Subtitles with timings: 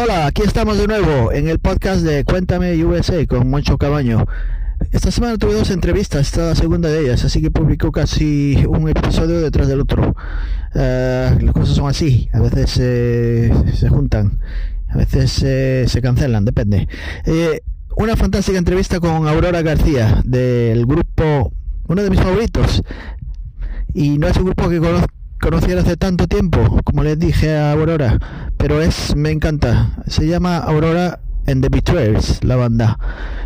[0.00, 4.26] Hola, aquí estamos de nuevo en el podcast de Cuéntame USA con Moncho Cabaño.
[4.92, 8.64] Esta semana tuve dos entrevistas, esta es la segunda de ellas, así que publicó casi
[8.68, 10.14] un episodio detrás del otro.
[10.76, 14.38] Eh, las cosas son así, a veces eh, se juntan,
[14.86, 16.86] a veces eh, se cancelan, depende.
[17.26, 17.62] Eh,
[17.96, 21.52] una fantástica entrevista con Aurora García del grupo,
[21.88, 22.82] uno de mis favoritos.
[23.94, 27.72] Y no es un grupo que conozco conociera hace tanto tiempo, como les dije a
[27.72, 28.18] Aurora,
[28.56, 29.90] pero es, me encanta.
[30.06, 32.98] Se llama Aurora and the Betrayers, la banda.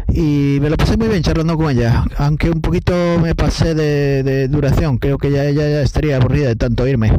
[0.08, 4.22] Y me lo pasé muy bien charlando con ella, aunque un poquito me pasé de,
[4.22, 7.16] de duración, creo que ya ella ya estaría aburrida de tanto irme.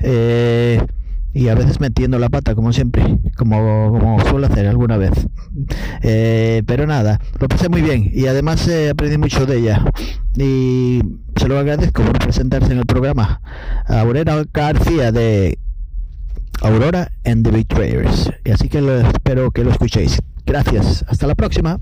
[0.00, 0.80] Eh,
[1.38, 5.12] y a veces metiendo la pata, como siempre, como, como suelo hacer alguna vez.
[6.02, 9.84] Eh, pero nada, lo pasé muy bien y además eh, aprendí mucho de ella.
[10.36, 11.00] Y
[11.36, 13.40] se lo agradezco por presentarse en el programa.
[13.86, 15.60] Aurora García de
[16.60, 18.32] Aurora and the Betrayers.
[18.44, 20.18] Y así que lo, espero que lo escuchéis.
[20.44, 21.78] Gracias, hasta la próxima.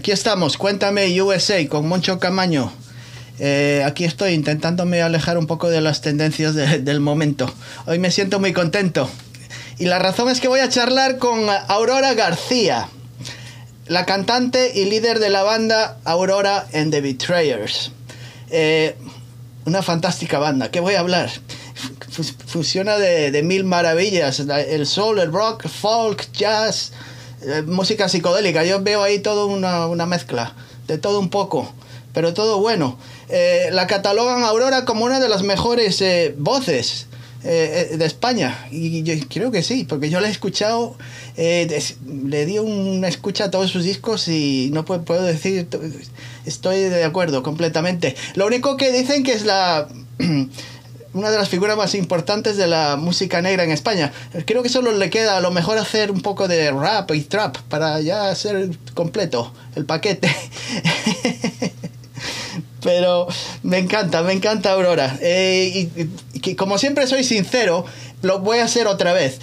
[0.00, 2.72] Aquí estamos, cuéntame USA con Moncho Camaño.
[3.38, 7.52] Eh, aquí estoy intentándome alejar un poco de las tendencias de- del momento.
[7.84, 9.10] Hoy me siento muy contento.
[9.78, 12.88] Y la razón es que voy a charlar con Aurora García,
[13.88, 17.92] la cantante y líder de la banda Aurora and the Betrayers.
[18.48, 18.96] Eh,
[19.66, 21.28] una fantástica banda, ¿qué voy a hablar?
[22.10, 26.92] Fu- Fusiona de, mil maravillas, la- el soul, el rock, folk, jazz,
[27.66, 28.64] música psicodélica.
[28.64, 30.54] Yo veo ahí toda una, una mezcla,
[30.86, 31.72] de todo un poco,
[32.12, 32.98] pero todo bueno.
[33.28, 37.06] Eh, la catalogan Aurora como una de las mejores eh, voces
[37.44, 38.66] eh, eh, de España.
[38.70, 40.96] Y yo creo que sí, porque yo la he escuchado,
[41.36, 41.96] eh, des-
[42.26, 45.66] le di una escucha a todos sus discos y no puedo, puedo decir,
[46.44, 48.16] estoy de acuerdo completamente.
[48.34, 49.88] Lo único que dicen que es la...
[51.12, 54.12] una de las figuras más importantes de la música negra en España.
[54.46, 57.56] Creo que solo le queda a lo mejor hacer un poco de rap y trap
[57.68, 60.30] para ya ser completo el paquete.
[62.82, 63.26] Pero
[63.62, 65.18] me encanta, me encanta Aurora.
[65.20, 66.08] Eh, y,
[66.50, 67.84] y- como siempre soy sincero,
[68.22, 69.38] lo voy a hacer otra vez.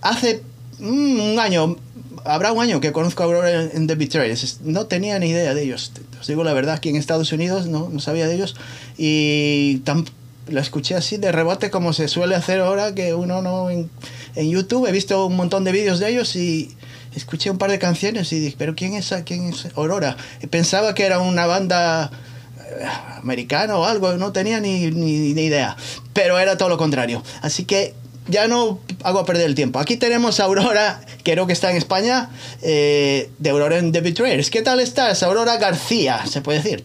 [0.00, 0.42] Hace
[0.78, 1.76] mm, un año,
[2.24, 4.60] habrá un año que conozco a Aurora en, The Betrayers.
[4.62, 5.92] No tenía ni idea de ellos.
[6.20, 8.56] Os digo la verdad, aquí en Estados Unidos no, no sabía de ellos.
[8.98, 10.04] Y tan,
[10.48, 13.70] lo escuché así de rebote como se suele hacer ahora, que uno no...
[13.70, 13.90] En,
[14.36, 16.76] en YouTube he visto un montón de vídeos de ellos y
[17.14, 20.16] escuché un par de canciones y dije, pero ¿quién es, quién es Aurora?
[20.42, 22.10] Y pensaba que era una banda
[22.58, 22.84] eh,
[23.18, 25.76] americana o algo, no tenía ni, ni, ni idea.
[26.12, 27.22] Pero era todo lo contrario.
[27.42, 27.94] Así que
[28.28, 29.80] ya no hago perder el tiempo.
[29.80, 32.30] Aquí tenemos a Aurora, creo que está en España,
[32.62, 34.50] eh, de Aurora en The Betrayers.
[34.50, 35.22] ¿Qué tal estás?
[35.24, 36.84] Aurora García, se puede decir.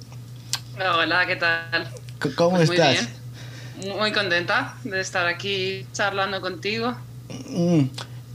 [0.77, 1.87] Hola, ¿qué tal?
[2.35, 2.93] ¿Cómo Pues muy estás?
[2.93, 3.24] bien.
[3.83, 6.95] Muy contenta de estar aquí charlando contigo.
[7.49, 7.81] Mm,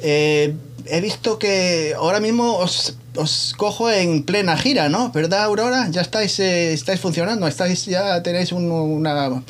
[0.01, 0.55] eh,
[0.87, 5.11] he visto que ahora mismo os, os cojo en plena gira, ¿no?
[5.13, 5.89] ¿Verdad, Aurora?
[5.91, 9.43] Ya estáis, eh, estáis funcionando, estáis ya tenéis un- una,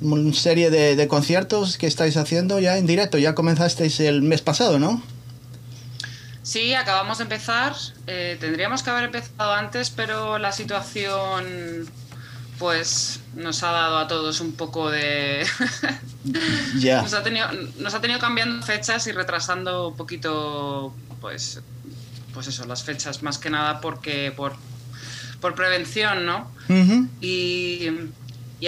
[0.00, 3.18] una serie de, de conciertos que estáis haciendo ya en directo.
[3.18, 5.02] Ya comenzasteis el mes pasado, ¿no?
[6.42, 7.74] Sí, acabamos de empezar.
[8.06, 11.86] Eh, tendríamos que haber empezado antes, pero la situación
[12.58, 15.46] pues nos ha dado a todos un poco de...
[16.78, 17.00] Ya.
[17.00, 17.46] nos, ha tenido,
[17.78, 21.60] nos ha tenido cambiando fechas y retrasando un poquito pues,
[22.34, 24.54] pues eso, las fechas más que nada porque por,
[25.40, 26.50] por prevención, ¿no?
[27.20, 27.88] Y,
[28.60, 28.66] y,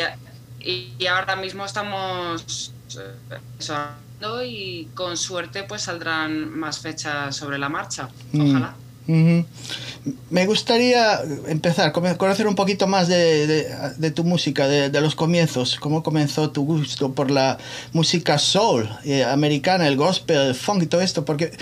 [0.60, 7.36] y- y ahora mismo estamos eh, eso, hablando y con suerte pues saldrán más fechas
[7.36, 8.08] sobre la marcha.
[8.32, 8.50] Mm.
[8.50, 8.74] Ojalá.
[9.06, 15.76] Me gustaría empezar, conocer un poquito más de, tu música, de, los comienzos.
[15.76, 17.58] ¿Cómo comenzó tu gusto por la
[17.92, 21.24] música soul eh, americana, el gospel, el funk y todo esto?
[21.24, 21.52] Porque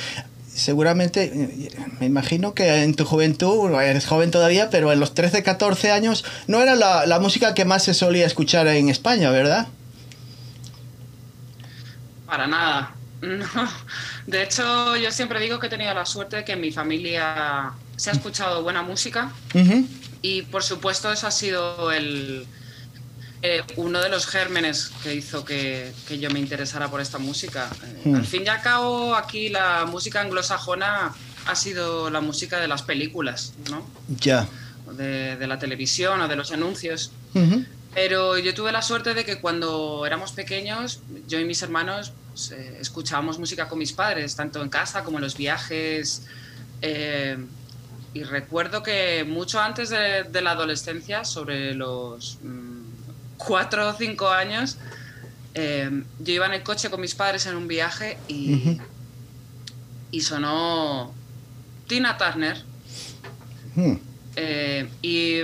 [0.47, 1.71] seguramente, eh,
[2.01, 6.25] me imagino que en tu juventud, eres joven todavía, pero en los 13, 14 años
[6.47, 9.69] no era la música que más se solía escuchar en España, ¿verdad?
[12.27, 12.98] Para nada.
[13.21, 13.47] No.
[14.27, 17.73] De hecho, yo siempre digo que he tenido la suerte de que en mi familia
[17.97, 19.33] se ha escuchado buena música
[20.23, 22.47] y por supuesto eso ha sido el,
[23.43, 27.69] eh, uno de los gérmenes que hizo que, que yo me interesara por esta música.
[27.85, 28.15] Eh, Hmm.
[28.15, 31.13] Al fin y al cabo, aquí la música anglosajona
[31.47, 33.85] ha sido la música de las películas, ¿no?
[34.21, 34.47] Ya.
[34.93, 37.11] de, de la televisión o de los anuncios.
[37.95, 42.53] Pero yo tuve la suerte de que cuando éramos pequeños, yo y mis hermanos pues,
[42.53, 46.23] eh, escuchábamos música con mis padres, tanto en casa como en los viajes.
[46.83, 47.37] eh,
[48.15, 54.31] y recuerdo que mucho antes de, de la adolescencia, sobre los mm, cuatro o cinco
[54.31, 54.79] años,
[55.55, 58.79] eh, yo iba en el coche con mis padres en un viaje y,
[60.11, 61.13] y sonó
[61.87, 62.65] Tina Turner.
[63.75, 63.95] Mm.
[64.37, 65.41] Eh, y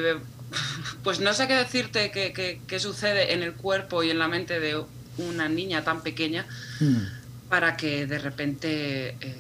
[1.03, 4.77] pues no sé qué decirte qué sucede en el cuerpo y en la mente de
[5.19, 6.47] una niña tan pequeña
[6.81, 6.97] Mm.
[7.49, 9.37] para que de repente eh,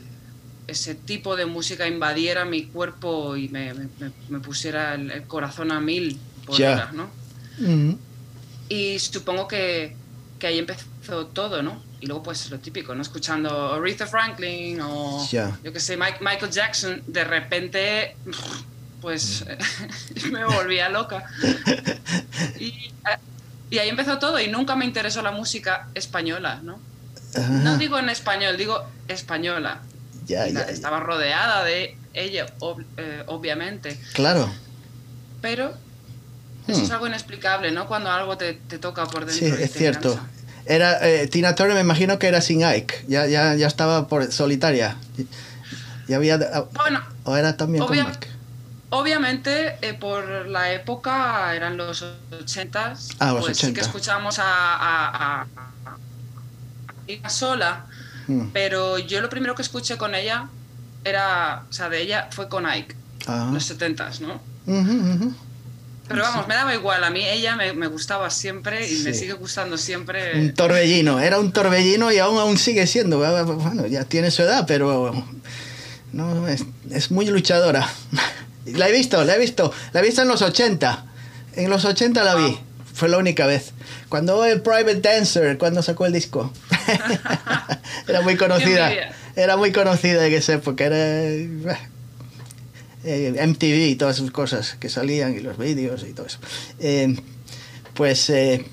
[0.66, 5.22] ese tipo de música invadiera mi cuerpo y me, me- me- me pusiera el, el
[5.24, 7.10] corazón a mil por hora, ¿no?
[7.60, 7.98] Ujú.
[8.68, 9.94] Y supongo que,
[10.38, 11.82] que ahí empezó todo, ¿no?
[12.00, 13.02] Y luego pues lo típico, ¿no?
[13.02, 15.26] Escuchando Aretha Franklin o
[15.62, 18.16] yo que sé, Mike- Michael Jackson, de repente
[19.00, 19.44] pues
[20.30, 21.24] me volvía loca.
[22.58, 23.18] Y, eh,
[23.70, 26.78] y ahí empezó todo y nunca me interesó la música española, ¿no?
[27.62, 29.80] No digo en español, digo española.
[30.26, 30.60] Ya, ya.
[30.62, 33.98] Estaba rodeada de ella, ob- eh, obviamente.
[34.12, 34.48] Claro.
[35.42, 35.74] Pero
[36.68, 36.84] eso Hmm.
[36.84, 37.86] es algo inexplicable, ¿no?
[37.88, 39.60] Cuando algo te, te toca por Sí, dentro.
[39.60, 40.18] y es te cierto.
[40.66, 44.30] Era, eh, Tina Turner me imagino que era sin Ike, ya, ya, ya estaba por
[44.32, 44.96] solitaria.
[46.08, 46.38] Ya había,
[46.72, 48.28] Bueno, o era también con Mike.
[48.98, 53.80] Obviamente eh, por la época eran los 80 Ah, los pues sí 80.
[53.80, 55.96] que escuchábamos a, a, a, a
[57.06, 57.86] Tina sola,
[58.26, 58.48] Mm.
[58.54, 60.48] pero yo lo primero que escuché con ella
[61.04, 62.96] era, o sea, de ella fue con Ike,
[63.26, 63.50] Ah.
[63.52, 64.40] los 70s, ¿no?
[66.08, 69.32] Pero vamos, me daba igual, a mí ella me, me gustaba siempre y me sigue
[69.34, 70.38] gustando siempre.
[70.40, 73.18] Un torbellino, era un torbellino y aún, aún sigue siendo.
[73.18, 75.12] Bueno, ya tiene su edad, pero
[76.12, 77.86] no, es, es muy luchadora.
[78.66, 79.72] La he visto, la he visto.
[79.92, 81.06] La he visto en los 80.
[81.56, 82.58] En los 80 la vi.
[82.94, 83.72] Fue la única vez.
[84.08, 86.52] Cuando el Private Dancer, cuando sacó el disco.
[88.08, 88.92] era muy conocida.
[89.36, 90.84] Era muy conocida en esa época.
[90.84, 91.76] Era
[93.04, 96.38] eh, MTV y todas sus cosas que salían y los vídeos y todo eso.
[96.78, 97.16] Eh,
[97.94, 98.64] pues eh,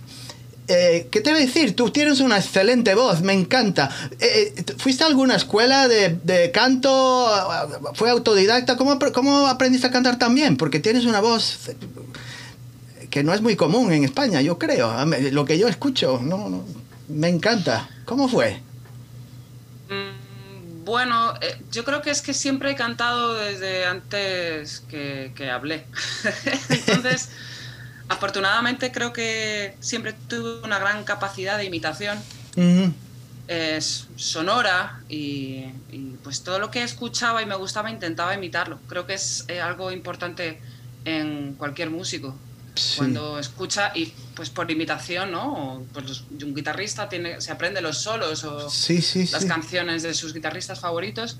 [0.71, 1.75] eh, ¿qué te voy a decir?
[1.75, 3.89] Tú tienes una excelente voz, me encanta.
[4.19, 7.29] Eh, eh, ¿Fuiste a alguna escuela de, de canto?
[7.95, 8.77] ¿Fue autodidacta?
[8.77, 10.57] ¿Cómo, apr- ¿Cómo aprendiste a cantar tan bien?
[10.57, 11.75] Porque tienes una voz eh,
[13.09, 14.93] que no es muy común en España, yo creo.
[15.31, 16.63] Lo que yo escucho, no, no,
[17.09, 17.89] me encanta.
[18.05, 18.61] ¿Cómo fue?
[19.89, 21.33] Mm, Bueno,
[21.71, 25.85] yo creo que es que siempre he cantado desde antes que, que hablé.
[26.69, 27.29] Entonces,
[28.11, 32.19] afortunadamente creo que siempre tuve una gran capacidad de imitación.
[32.55, 32.93] Ujú,
[33.47, 38.79] es sonora y, y, pues todo lo que escuchaba y me gustaba intentaba imitarlo.
[38.87, 40.61] Creo que es eh, algo importante
[41.03, 42.35] en cualquier músico.
[42.75, 42.97] sí.
[42.97, 45.85] Cuando escucha y pues por imitación, ¿no?
[45.93, 50.33] Pues un guitarrista tiene, se aprende los solos o Sí, sí, las canciones de sus
[50.33, 51.37] guitarristas favoritos.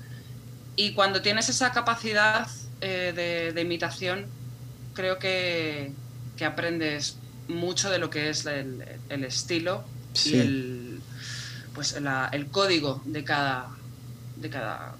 [0.76, 2.46] Y cuando tienes esa capacidad
[2.82, 4.26] eh, de, de imitación,
[4.94, 5.92] creo que,
[6.36, 7.16] que aprendes
[7.48, 9.84] mucho de lo que es el, el estilo
[10.14, 10.34] Sí.
[10.36, 11.00] y el,
[11.74, 13.68] pues la- el código de cada,
[14.36, 14.94] de cada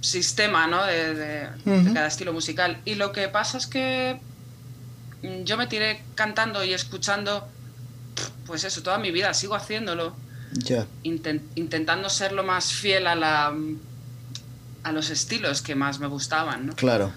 [0.00, 0.84] sistema, ¿no?
[0.84, 2.80] de, de- cada estilo musical.
[2.84, 4.20] Y lo que pasa es que
[5.44, 7.48] yo me tiré cantando y escuchando,
[8.46, 10.14] pues eso, toda mi vida, sigo haciéndolo
[11.04, 13.54] inten- intentando ser lo más fiel a la
[14.84, 16.72] a los estilos que más me gustaban, ¿no?
[16.74, 17.12] Claro.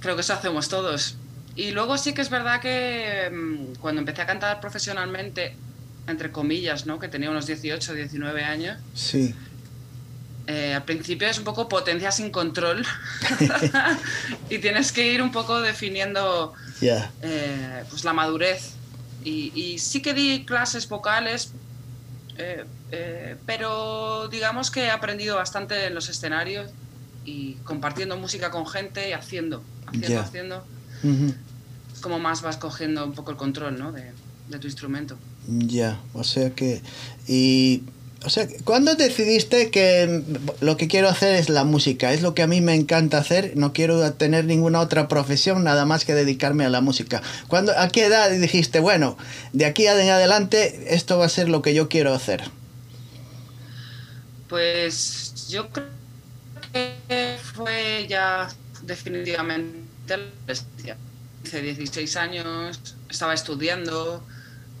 [0.00, 1.16] Creo que eso hacemos todos.
[1.56, 5.56] Y luego sí que es verdad que mm, cuando empecé a cantar profesionalmente,
[6.06, 6.98] entre comillas, ¿no?
[6.98, 9.34] Que tenía unos 18, 19 años, Sí.
[10.46, 12.84] eh, al principio es un poco potencia sin control
[14.50, 17.10] y tienes que ir un poco definiendo Ya.
[17.22, 18.72] eh, pues la madurez.
[19.24, 21.50] Y, y sí que di clases vocales,
[22.38, 26.70] eh, eh, pero digamos que he aprendido bastante en los escenarios
[27.24, 30.20] y compartiendo música con gente y haciendo, haciendo, Ya.
[30.20, 30.64] haciendo.
[32.00, 33.92] Como más vas cogiendo un poco el control ¿no?
[33.92, 34.12] de,
[34.48, 35.16] de tu instrumento.
[35.48, 36.82] Ya, o sea que...
[37.26, 37.82] Y...
[38.24, 40.22] O sea, ¿cuándo decidiste que
[40.60, 42.12] lo que quiero hacer es la música?
[42.12, 45.84] Es lo que a mí me encanta hacer, no quiero tener ninguna otra profesión nada
[45.84, 47.22] más que dedicarme a la música.
[47.46, 49.16] ¿Cuándo, ¿A qué edad dijiste, bueno,
[49.52, 52.50] de aquí en adelante esto va a ser lo que yo quiero hacer?
[54.48, 55.86] Pues yo creo
[56.72, 58.48] que fue ya
[58.82, 60.96] definitivamente la
[61.46, 61.58] adolescencia.
[61.58, 64.24] Hice 16 años, estaba estudiando,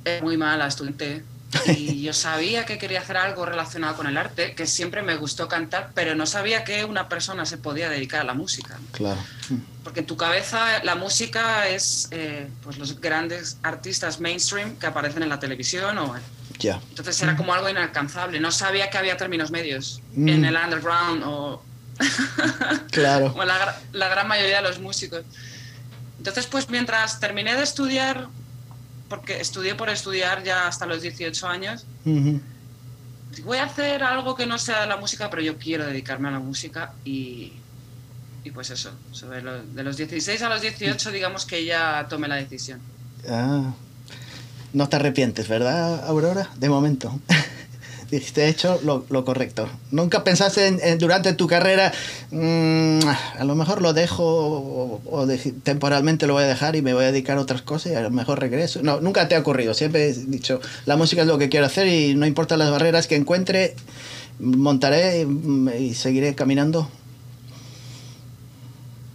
[0.04, 1.24] era muy mala estudiante
[1.66, 5.48] y yo sabía que quería hacer algo relacionado con el arte, que siempre me gustó
[5.48, 8.78] cantar, pero no sabía que una persona se podía dedicar a la música.
[8.92, 9.20] Claro.
[9.84, 15.22] Porque en tu cabeza la música es eh, pues los grandes artistas mainstream que aparecen
[15.22, 16.16] en la televisión o
[16.58, 16.80] Ya.
[16.90, 18.40] entonces era como algo inalcanzable.
[18.40, 20.28] No sabía que había términos medios Mm.
[20.28, 21.62] en el underground o,
[22.90, 23.32] Claro.
[23.36, 25.22] o la, gra- la gran mayoría de los músicos.
[26.18, 28.28] Entonces, pues mientras terminé de estudiar,
[29.08, 31.84] porque estudié por estudiar ya hasta los 18 años,
[33.44, 36.32] voy a hacer algo que no sea de la música, pero yo quiero dedicarme a
[36.32, 37.52] la música y,
[38.44, 42.28] y pues eso, sobre lo- de los 16 a los 18 digamos que ya tomé
[42.28, 42.80] la decisión.
[43.28, 43.74] Ah.
[44.72, 46.50] No te arrepientes, ¿verdad, Aurora?
[46.56, 47.18] De momento.
[48.10, 49.68] Dijiste, he hecho lo, lo correcto.
[49.90, 51.92] Nunca pensaste en, en- durante tu carrera,
[52.30, 53.00] "Mm,
[53.38, 56.94] a lo mejor lo dejo o, o de- temporalmente lo voy a dejar y me
[56.94, 58.80] voy a dedicar a otras cosas y a lo mejor regreso.
[58.82, 59.74] No, nunca te ha ocurrido.
[59.74, 63.08] Siempre he dicho, la música es lo que quiero hacer y no importa las barreras
[63.08, 63.74] que encuentre,
[64.38, 66.88] montaré y, y seguiré caminando.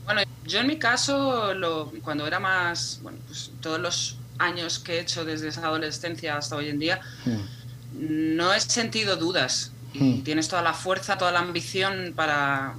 [0.06, 4.98] Bueno, yo en mi caso, lo- cuando era más, bueno, pues todos los años que
[4.98, 7.61] he hecho desde esa adolescencia hasta hoy en día, Mm.
[7.94, 9.72] No he sentido dudas.
[9.94, 10.24] Y Hmm.
[10.24, 12.76] tienes toda la fuerza, toda la ambición para...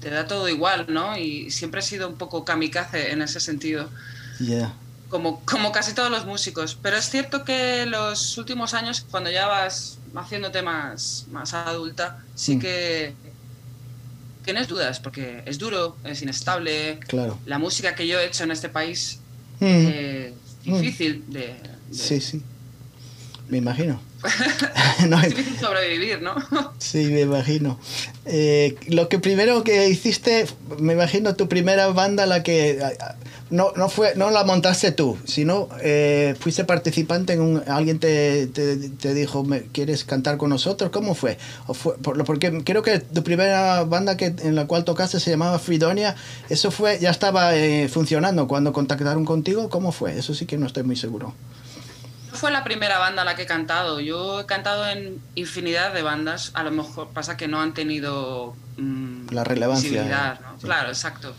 [0.00, 1.16] Te da todo igual, ¿no?
[1.18, 3.90] Y siempre he sido un poco kamikaze en ese sentido,
[5.10, 6.76] como, como casi todos los músicos.
[6.80, 12.56] Pero es cierto que los últimos años, cuando ya vas haciéndote más, más adulta, sí
[12.56, 12.60] Hmm.
[12.60, 13.14] que
[14.44, 17.38] tienes dudas, porque es duro, es inestable, Claro.
[17.46, 19.18] la música que yo he hecho en este país
[19.60, 19.86] Mm.
[19.86, 20.32] es
[20.64, 21.40] difícil de,
[21.90, 22.42] de- Sí, sí.
[23.50, 24.00] Me imagino.
[25.08, 26.34] No, es difícil sobrevivir, ¿no?
[26.78, 27.78] Sí, me imagino.
[28.26, 30.46] Eh, lo que primero que hiciste,
[30.78, 32.78] me imagino tu primera banda, la que
[33.48, 38.46] no, no fue, no la montaste tú, sino eh, fuiste participante en un, alguien te,
[38.48, 40.90] te, te dijo, "¿Me- ¿quieres cantar con nosotros?
[40.90, 41.38] ¿Cómo fue?
[41.66, 45.30] ¿O fue por, porque creo que tu primera banda que, en la cual tocaste se
[45.30, 46.14] llamaba Fridonia,
[46.50, 50.18] eso fue, ya estaba eh, funcionando cuando contactaron contigo, ¿cómo fue?
[50.18, 51.32] Eso sí que no estoy muy seguro.
[52.32, 54.00] No fue la primera banda a la que he cantado.
[54.00, 56.50] Yo he cantado en infinidad de bandas.
[56.54, 60.02] A lo mejor pasa que no han tenido mm, La relevancia,
[60.36, 60.58] eh, ¿no?
[60.58, 60.64] sí.
[60.66, 61.34] Claro, exacto.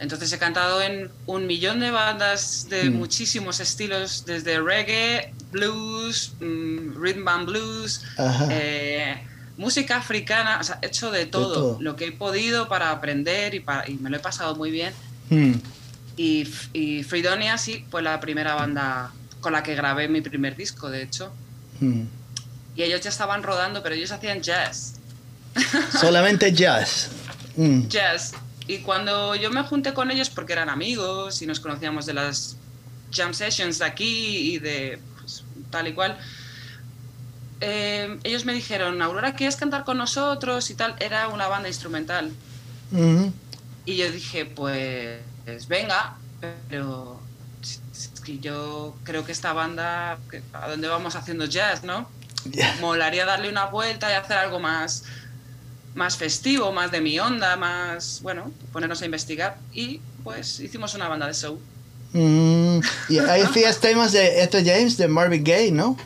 [0.00, 2.94] Entonces he cantado en un millón de bandas de Mm.
[2.96, 8.02] muchísimos estilos, desde reggae, blues, mm, rhythm and blues,
[8.50, 9.22] eh,
[9.56, 11.78] música africana, o sea, he hecho de todo, todo.
[11.80, 14.92] lo que he podido para aprender y, para- y me lo he pasado muy bien.
[15.30, 15.52] Mm.
[16.16, 19.12] Y, y Fridonia sí fue la primera banda
[19.44, 21.30] con la que grabé mi primer disco, de hecho.
[21.78, 22.04] Mm.
[22.76, 24.94] Y ellos ya estaban rodando, pero ellos hacían jazz.
[26.00, 27.10] Solamente jazz.
[27.54, 27.86] Mm.
[27.88, 28.32] Jazz.
[28.66, 32.56] Y cuando yo me junté con ellos, porque eran amigos y nos conocíamos de las
[33.12, 36.16] jam sessions de aquí y de pues, tal y cual,
[37.60, 40.70] eh, ellos me dijeron, Aurora, ¿quieres cantar con nosotros?
[40.70, 42.32] Y tal, era una banda instrumental.
[42.92, 43.30] Mhm.
[43.84, 45.20] Y yo dije, pues
[45.68, 46.16] venga,
[46.70, 47.20] pero
[48.24, 50.18] que yo creo que esta banda,
[50.52, 52.08] ¿a dónde vamos haciendo jazz, no?
[52.80, 55.04] Molaría darle una vuelta y hacer algo más,
[55.94, 59.58] más festivo, más de mi onda, más, bueno, ponernos a investigar.
[59.72, 61.60] Y pues hicimos una banda de show.
[62.12, 65.96] Mm, y ahí hacías temas de Etta James, de Marvin Gaye, ¿no?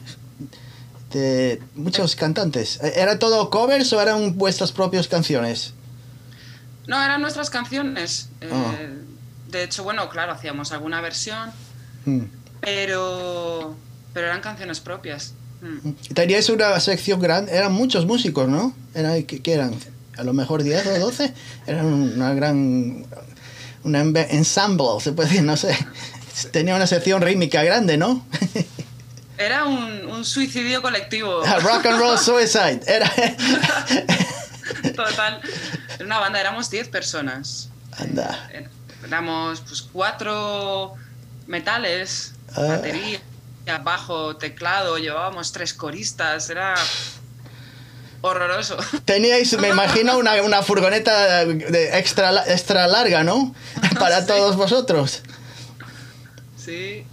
[1.13, 2.79] De muchos cantantes.
[2.83, 5.73] ¿Era todo covers o eran vuestras propias canciones?
[6.87, 8.29] No, eran nuestras canciones.
[8.41, 8.75] eh, Ah.
[9.49, 11.51] De hecho, bueno, claro, hacíamos alguna versión,
[12.09, 12.31] Mm.
[12.61, 13.77] pero,
[14.12, 15.35] pero eran canciones propias.
[15.61, 15.91] Mm.
[16.15, 18.75] Teníais una sección grande, eran muchos músicos, ¿no?
[18.95, 19.75] Era, ¿qué, qué eran?
[20.17, 21.33] A lo mejor 10 o 12.
[21.67, 23.07] Eran una gran.
[23.85, 25.77] Un ensemble, se puede decir, no sé.
[26.53, 28.27] Tenía una sección rítmica grande, ¿no?
[29.38, 31.43] Era un, un suicidio colectivo.
[31.61, 32.81] Rock and Roll Suicide.
[32.87, 33.09] Era.
[34.97, 35.41] Total.
[35.95, 37.71] Era una banda, éramos 10 personas.
[37.97, 38.49] Anda.
[38.53, 38.69] Eh,
[39.07, 40.95] Éramos pues cuatro
[41.49, 42.62] metales, Ah.
[42.62, 43.21] batería,
[43.83, 46.75] bajo, teclado, llevábamos tres coristas, era
[48.21, 48.76] horroroso.
[49.05, 53.55] Teníais, me imagino, una, una furgoneta de extra, extra larga, ¿no?
[53.99, 54.26] Para Sí.
[54.28, 55.23] todos vosotros.
[56.57, 57.05] Sí,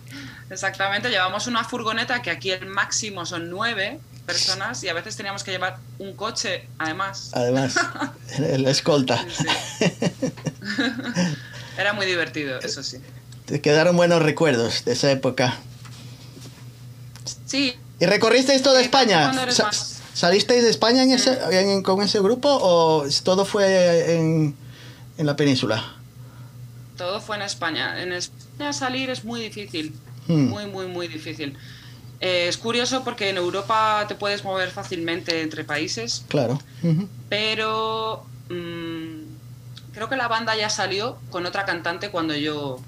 [0.50, 1.10] exactamente.
[1.10, 5.52] Llevamos una furgoneta que aquí el máximo son nueve personas y a veces teníamos que
[5.52, 7.30] llevar un coche, además.
[7.34, 7.76] Además,
[8.38, 9.24] el escolta.
[9.30, 9.46] Sí,
[11.78, 12.98] Era muy divertido, eso sí.
[13.46, 15.58] Te quedaron buenos recuerdos de esa época.
[17.46, 19.32] Sí, ¿Y recorristeis toda España?
[19.52, 19.72] Sa-
[20.14, 24.56] ¿Salisteis de España en ese, en- con ese grupo o todo fue en,
[25.18, 25.94] en la península?
[26.98, 28.02] todo fue en España.
[28.02, 29.94] En España salir es muy difícil,
[30.28, 30.48] Hmm.
[30.50, 31.56] muy, muy, muy difícil.
[32.22, 36.60] Eh, es curioso porque en Europa te puedes mover fácilmente entre países, Claro.
[37.30, 42.80] Pero mm, creo que la banda ya salió con otra cantante cuando yo,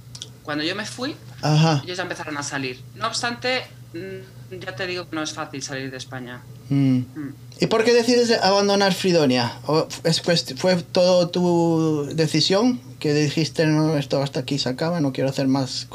[0.47, 1.81] cuando yo me fui, Ajá.
[1.83, 2.79] ellos ya empezaron a salir.
[2.95, 6.41] No obstante, mm, ya te digo que no es fácil salir de España.
[6.69, 6.99] Mm.
[6.99, 7.33] Mm.
[7.59, 9.59] ¿Y por qué decides abandonar Fridonia?
[9.65, 12.79] ¿O es cuest- ¿Fue todo tu decisión?
[12.99, 15.89] Que dijiste, no, esto hasta aquí se acaba, no quiero hacer más.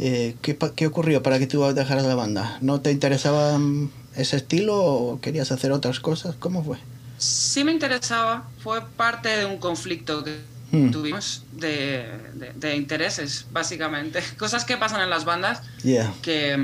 [0.00, 2.58] Eh, ¿qué, ¿Qué ocurrió para que tú dejaras la banda?
[2.62, 6.34] ¿No te interesaba mm, ese estilo o querías hacer otras cosas?
[6.40, 6.78] ¿Cómo fue?
[7.18, 10.40] Sí me interesaba, fue parte de un conflicto que
[10.72, 10.90] Hmm.
[10.90, 14.22] tuvimos de, de- de intereses, básicamente.
[14.38, 16.56] Cosas que pasan en las bandas Yeah, que,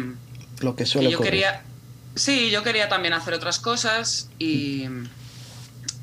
[0.61, 1.33] lo que que suele yo ocurrir.
[1.33, 1.63] quería...
[2.15, 4.87] Sí, yo quería también hacer otras cosas y,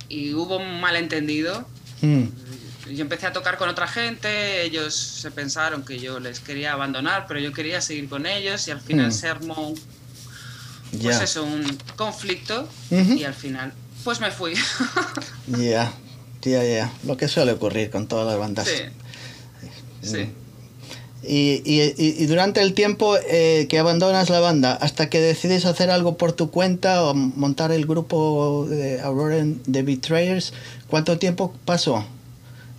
[0.07, 1.67] y hubo un malentendido.
[2.01, 2.23] Mm,
[2.93, 7.25] Yo empecé a tocar con otra gente, ellos se pensaron que yo les quería abandonar,
[7.27, 9.11] pero yo quería seguir con ellos y al final Hmm.
[9.11, 9.73] se armó
[11.01, 11.65] pues eso, un
[11.97, 13.13] conflicto Ujú.
[13.13, 14.53] y al final pues me fui.
[15.47, 15.91] Ya,
[16.45, 16.91] ya, ya.
[17.05, 18.67] Lo que suele ocurrir con todas las bandas.
[18.67, 18.83] sí.
[20.01, 20.29] Sí.
[21.27, 25.89] Y, y- y- durante el tiempo eh, que abandonas la banda, hasta que decides hacer
[25.89, 30.53] algo por tu cuenta o montar el grupo de Aurora The Betrayers,
[30.87, 32.05] ¿cuánto tiempo pasó?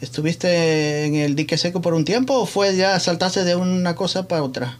[0.01, 4.29] ¿Estuviste en el dique seco por un tiempo o fue ya saltarse de una cosa
[4.29, 4.79] para otra?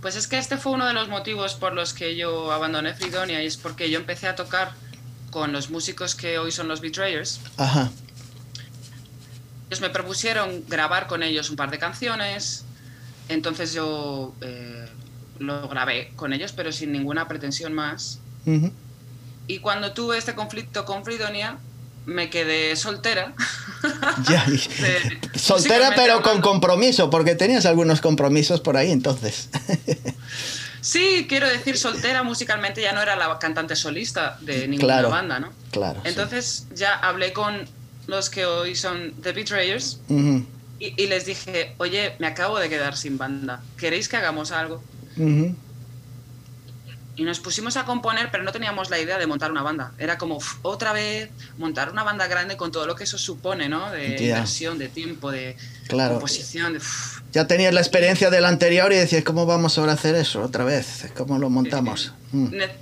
[0.00, 3.42] Pues es que este fue uno de los motivos por los que yo abandoné Fridonia
[3.42, 4.72] y es porque yo empecé a tocar
[5.34, 7.40] con los músicos que hoy son los Betrayers.
[7.56, 7.90] Ajá.
[9.68, 12.64] Ellos me propusieron grabar con ellos un par de canciones,
[13.28, 14.86] entonces yo eh,
[15.40, 18.20] lo grabé con ellos, pero sin ninguna pretensión más.
[18.46, 18.70] Ujú.
[19.48, 21.58] Y cuando tuve este conflicto con Fridonia,
[22.06, 23.34] me quedé soltera.
[24.30, 29.50] Ya, De- Soltera pero con compromiso, porque tenías algunos compromisos por ahí entonces.
[30.84, 35.08] Sí, quiero decir, soltera musicalmente ya no era la cantante solista de ninguna Claro.
[35.10, 35.50] banda, ¿no?
[35.70, 36.00] claro.
[36.02, 36.08] sí.
[36.10, 37.64] Entonces ya hablé con
[38.06, 40.44] los que hoy son The Betrayers Ujú,
[40.78, 44.82] y, y les dije, oye, me acabo de quedar sin banda, ¿queréis que hagamos algo?
[45.16, 45.56] ujú.
[47.16, 49.92] Y nos pusimos a componer, pero no teníamos la idea de montar una banda.
[49.98, 53.68] Era como uf, otra vez montar una banda grande con todo lo que eso supone,
[53.68, 53.90] ¿no?
[53.92, 54.34] De Ya.
[54.36, 56.14] inversión, de tiempo, de Claro.
[56.14, 56.72] composición.
[56.72, 56.80] de.
[57.32, 60.64] Ya tenías la experiencia del anterior y decías, ¿cómo vamos ahora a hacer eso otra
[60.64, 61.06] vez?
[61.16, 62.12] ¿Cómo lo montamos?
[62.32, 62.50] Mm.
[62.56, 62.72] Ne-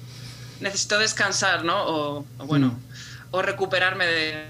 [0.61, 1.83] necesito descansar, ¿no?
[1.85, 2.79] O, o bueno,
[3.33, 4.45] o recuperarme de,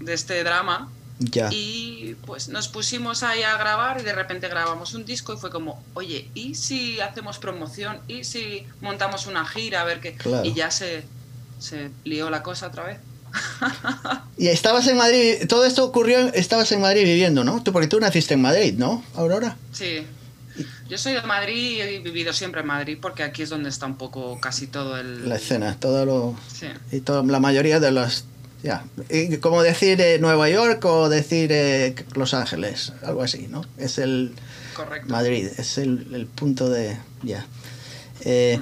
[0.00, 0.90] de este drama.
[1.18, 1.48] Ya.
[1.52, 5.50] Y pues nos pusimos ahí a grabar y de repente grabamos un disco y fue
[5.50, 8.00] como, oye, ¿y si hacemos promoción?
[8.08, 9.82] ¿Y si montamos una gira?
[9.82, 10.14] A ver qué.
[10.14, 10.44] Claro.
[10.44, 11.04] Y ya se,
[11.58, 12.98] se lió la cosa otra vez.
[14.36, 17.62] Y estabas en Madrid, todo esto ocurrió, estabas en Madrid viviendo, ¿no?
[17.62, 19.56] Tú, porque tú naciste en Madrid, ¿no, Aurora?
[19.72, 20.04] Sí.
[20.88, 23.86] Yo soy de Madrid y he vivido siempre en Madrid porque aquí es donde está
[23.86, 25.28] un poco casi todo el...
[25.28, 26.36] La escena, todo lo...
[26.52, 26.66] Sí.
[26.90, 28.24] Y todo, la mayoría de los...
[28.64, 33.62] Ya, y como decir eh, Nueva York o decir eh, Los Ángeles, algo así, ¿no?
[33.76, 34.32] Es el
[34.74, 35.08] Correcto.
[35.12, 36.96] Madrid, es el, el punto de...
[37.22, 37.46] Ya.
[38.22, 38.58] Eh,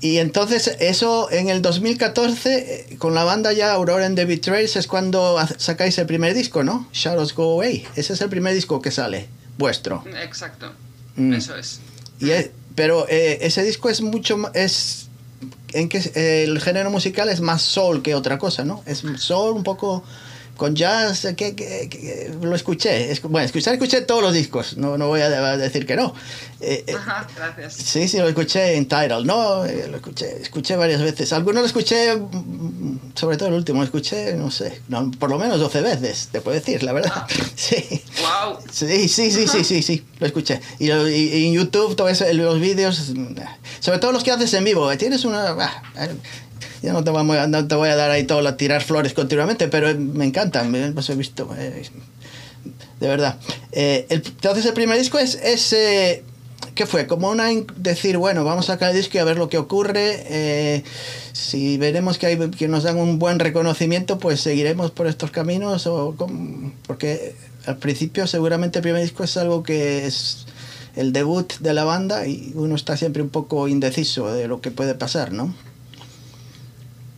[0.00, 4.76] y entonces eso en el 2014, eh, con la banda ya Aurora and the Betrayals,
[4.76, 6.88] es cuando sacáis el primer disco, ¿no?
[6.92, 7.84] Shadows Go Away.
[7.96, 9.26] Ese es el primer disco que sale,
[9.58, 10.04] vuestro.
[10.22, 10.72] Exacto.
[11.16, 11.32] Mm.
[11.32, 11.80] Eso es.
[12.20, 14.52] Y es- pero eh, ese disco es mucho más...
[14.54, 15.08] Es,
[15.72, 18.82] en que eh, el género musical es más soul que otra cosa, ¿no?
[18.86, 20.04] Es soul un poco
[20.56, 23.10] con jazz, eh, que, que- que- lo escuché.
[23.10, 26.14] Es- bueno, escuchar, escuché todos los discos, no, no voy a decir que no.
[26.60, 27.74] Eh, eh, Ajá, gracias.
[27.74, 29.64] Sí, sí, lo escuché en Tidal, ¿no?
[29.66, 31.32] Eh, Lo escuché, escuché varias veces.
[31.32, 35.38] Algunos lo escuché, mm, sobre todo el último, lo escuché, no sé, no, por lo
[35.38, 37.12] menos 12 veces, te puedo decir, la verdad.
[37.14, 37.26] Ah.
[37.56, 38.02] Sí.
[38.20, 38.58] ¡Wow!
[38.72, 40.60] Sí, sí, sí, sí, sí, sí, lo escuché.
[40.78, 43.34] Y, en YouTube, todo eso, los vídeos, mm,
[43.80, 45.50] sobre todo los que haces en vivo, eh, tienes una...
[45.50, 45.82] ah,
[46.84, 50.24] ya no te, a, voy a dar ahí todo, la- tirar flores continuamente, pero me
[50.26, 51.82] encantan, me- los he visto, eh,
[53.00, 53.38] de verdad.
[53.72, 55.34] Eh, el- entonces el primer disco es...
[55.42, 56.22] es eh,
[56.74, 57.06] ¿Qué fue?
[57.06, 57.44] Como una
[57.76, 60.24] decir, bueno, vamos a sacar el disco y a ver lo que ocurre.
[60.26, 60.82] eh,
[61.32, 65.86] si veremos que, hay, que nos dan un buen reconocimiento, pues seguiremos por estos caminos.
[65.86, 66.16] O
[66.88, 70.46] porque al principio seguramente el primer disco es algo que es
[70.96, 74.72] el debut de la banda y uno está siempre un poco indeciso de lo que
[74.72, 75.54] puede pasar, ¿no?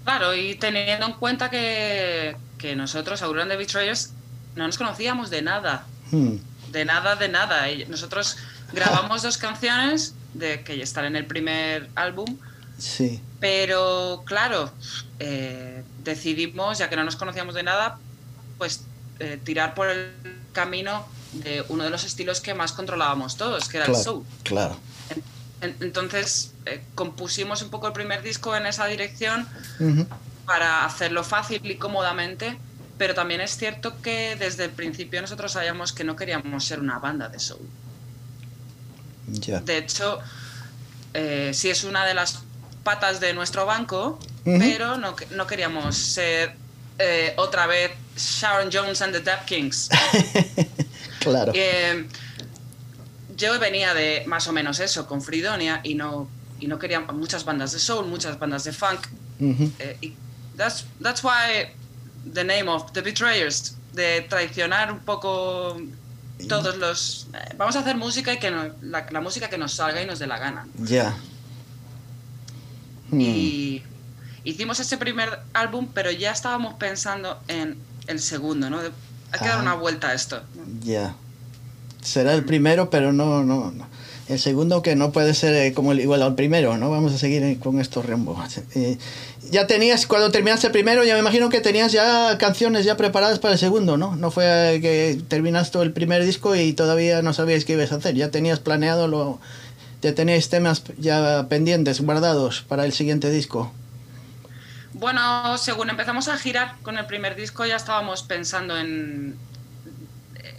[0.07, 4.13] Claro, y teniendo en cuenta que, que nosotros, Aurora and the Betrayers,
[4.55, 5.85] no nos conocíamos de nada.
[6.11, 6.37] Hmm,
[6.71, 7.67] De nada, de nada.
[7.89, 8.37] Nosotros
[8.73, 12.37] grabamos dos canciones de que ya están en el primer álbum,
[12.79, 14.71] sí, pero claro,
[15.19, 17.99] eh, decidimos, ya que no nos conocíamos de nada,
[18.59, 18.83] pues
[19.19, 20.13] eh, tirar por el
[20.53, 24.25] camino de uno de los estilos que más controlábamos todos, que era el soul.
[24.45, 24.77] claro.
[25.61, 29.47] En- Entonces eh, compusimos un poco el primer disco en esa dirección
[30.47, 32.59] para hacerlo fácil y cómodamente,
[32.99, 36.99] pero también es cierto que desde el principio nosotros sabíamos que no queríamos ser una
[36.99, 37.67] banda de soul.
[39.61, 40.19] De hecho,
[41.15, 42.41] eh, sí es una de las
[42.85, 46.55] patas de nuestro banco, pero no, que- no queríamos ser
[46.99, 49.89] eh, otra vez Sharon Jones and the Dap Kings.
[51.19, 51.53] claro.
[51.55, 52.07] Eh,
[53.37, 57.45] yo venía de más o menos eso, con Fridonia, y no, y no quería muchas
[57.45, 59.01] bandas de soul, muchas bandas de funk.
[59.41, 60.15] Eh, y
[60.57, 61.69] that's, that's why
[62.33, 65.77] the name of The Betrayers, de traicionar un poco
[66.49, 67.29] todos los...
[67.35, 70.07] eh, vamos a hacer música y que no- la, la música que nos salga y
[70.07, 70.67] nos dé la gana.
[70.79, 71.17] Ya.
[73.11, 73.83] Hmm, Y
[74.45, 78.83] hicimos ese primer álbum, pero ya estábamos pensando en el segundo, ¿no?
[78.83, 78.91] De-
[79.33, 79.63] hay que dar Ah.
[79.63, 80.43] una vuelta a esto.
[80.83, 81.15] Ya.
[82.03, 83.87] Será el primero, pero no, no, no.
[84.29, 86.91] El segundo que no puede ser eh, como el, igual al primero, ¿no?
[86.91, 88.59] Vamos a seguir eh, con estos rembos.
[88.75, 88.99] Eh,
[89.51, 93.39] ya tenías, cuando terminaste el primero, ya me imagino que tenías ya canciones ya preparadas
[93.39, 94.17] para el segundo, ¿no?
[94.17, 97.97] No fue eh, que terminaste el primer disco y todavía no sabías qué ibas a
[97.97, 98.15] hacer.
[98.15, 99.39] Ya tenías planeado lo...
[100.03, 103.73] Ya teníais temas ya pendientes, guardados para el siguiente disco.
[104.93, 109.37] Bueno, según empezamos a girar con el primer disco, ya estábamos pensando en en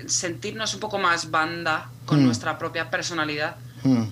[0.08, 2.26] sentirnos un poco más banda con Mm.
[2.26, 4.04] nuestra propia personalidad Hmm,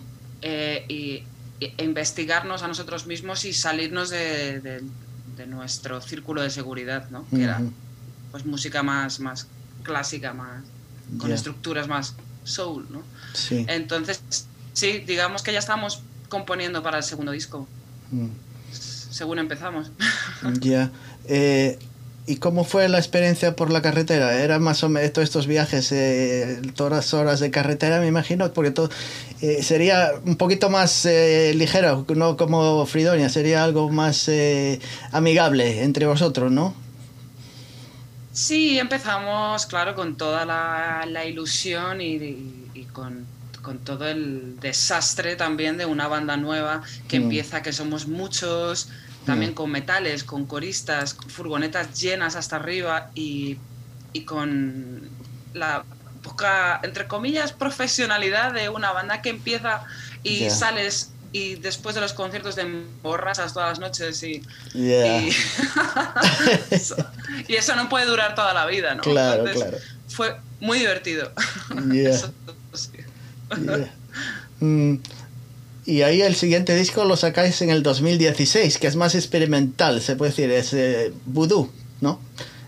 [0.42, 1.24] eh, y,
[1.60, 4.84] y- e investigarnos a nosotros mismos y salirnos de, de-
[5.38, 7.26] de nuestro círculo de seguridad, ¿no?
[7.30, 7.72] Que era ujú,
[8.32, 9.48] pues música más, más
[9.84, 10.64] clásica, más
[11.20, 13.04] con estructuras más soul, ¿no?
[13.34, 13.66] Sí.
[13.68, 14.22] Entonces,
[14.74, 17.68] sí, digamos que ya estamos componiendo para el segundo disco,
[18.72, 19.92] según empezamos.
[20.62, 20.92] Ya.
[21.28, 21.80] Eh,
[22.28, 24.42] ¿Y cómo fue la experiencia por la carretera?
[24.42, 28.52] ¿Era más o menos todos estos viajes, eh, todas las horas de carretera, me imagino?
[28.52, 28.90] Porque todo
[29.42, 34.80] eh, sería un poquito más eh, ligero, no como Fridonia, sería algo más eh,
[35.12, 36.74] amigable entre vosotros, ¿no?
[38.34, 43.26] Sí, empezamos, claro, con toda la, la ilusión y, y- y con,
[43.62, 47.24] con todo el desastre también de una banda nueva que Mm.
[47.24, 48.90] empieza, que somos muchos,
[49.26, 49.56] también Mm.
[49.56, 53.58] con metales, con coristas, con furgonetas llenas hasta arriba y,
[54.14, 55.02] y con
[55.54, 55.84] la
[56.22, 59.84] poca, entre comillas, profesionalidad de una banda que empieza
[60.24, 60.50] y Ya.
[60.50, 64.42] sales y después de los conciertos de borrachas todas las noches y,
[64.74, 64.92] y,
[66.72, 66.96] eso,
[67.48, 69.02] y eso no puede durar toda la vida, ¿no?
[69.04, 69.78] Claro, Entonces, claro.
[70.08, 71.32] Fue muy divertido.
[71.94, 72.32] Eso
[72.74, 72.90] sí.
[73.62, 73.92] Yeah.
[74.62, 74.96] Mm,
[75.86, 80.16] y ahí el siguiente disco lo sacáis en el 2016, que es más experimental, se
[80.16, 81.70] puede decir, es eh, Voodoo,
[82.02, 82.20] ¿no?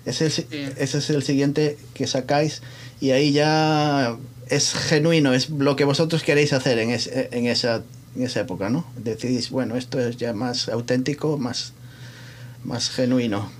[0.05, 2.61] Ese es, ese es el siguiente que sacáis
[3.01, 4.15] y ahí ya
[4.47, 7.83] es genuino, es lo que vosotros queréis hacer en, es- en, esa,
[8.15, 8.85] en esa época, ¿no?
[8.95, 11.73] Decidís, bueno, esto es ya más auténtico, más,
[12.63, 13.51] más genuino.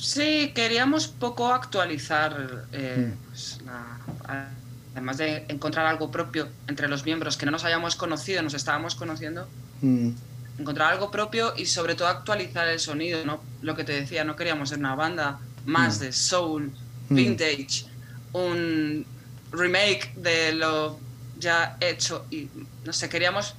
[0.00, 3.28] Sí, queríamos poco actualizar, eh, Mm.
[3.30, 4.50] pues, la-
[4.94, 8.94] además de encontrar algo propio entre los miembros que no nos hayamos conocido, nos estábamos
[8.94, 9.48] conociendo,
[9.82, 10.10] Mm,
[10.58, 13.40] encontrar algo propio y sobre todo actualizar el sonido, ¿no?
[13.60, 16.00] Lo que te decía, no queríamos ser una banda más Mm.
[16.00, 16.72] de soul,
[17.10, 17.14] Mm.
[17.14, 17.84] vintage,
[18.32, 19.04] un
[19.52, 20.98] remake de lo
[21.38, 22.48] ya hecho y
[22.84, 23.54] no sé, queríamos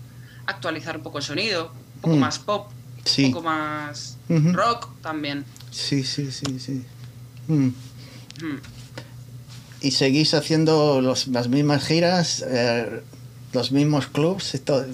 [0.47, 2.71] actualizar un poco el sonido, un poco más pop,
[3.03, 3.25] Sí.
[3.25, 4.17] un poco más
[4.53, 5.45] rock también.
[5.71, 6.83] Sí, sí, sí, sí.
[9.85, 13.01] Y seguís haciendo los- las mismas giras, eh,
[13.53, 14.85] los mismos clubs, y todo.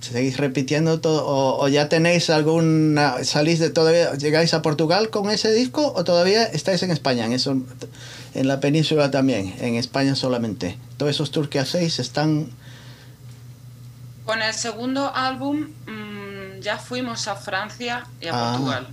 [0.00, 5.28] seguís repitiendo todo, o, o ya tenéis alguna, salís de todavía, llegáis a Portugal con
[5.28, 7.56] ese disco o todavía estáis en España, en eso,
[8.34, 10.78] en la península también, en España solamente.
[10.98, 12.48] Todos esos tours que hacéis están,
[14.24, 18.52] Con el segundo álbum mm, ya fuimos a Francia y a Ah.
[18.52, 18.86] Portugal.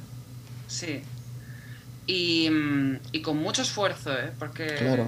[0.67, 1.01] Sí.
[2.07, 4.31] Y, mm, y con mucho esfuerzo, ¿eh?
[4.37, 5.07] porque Claro.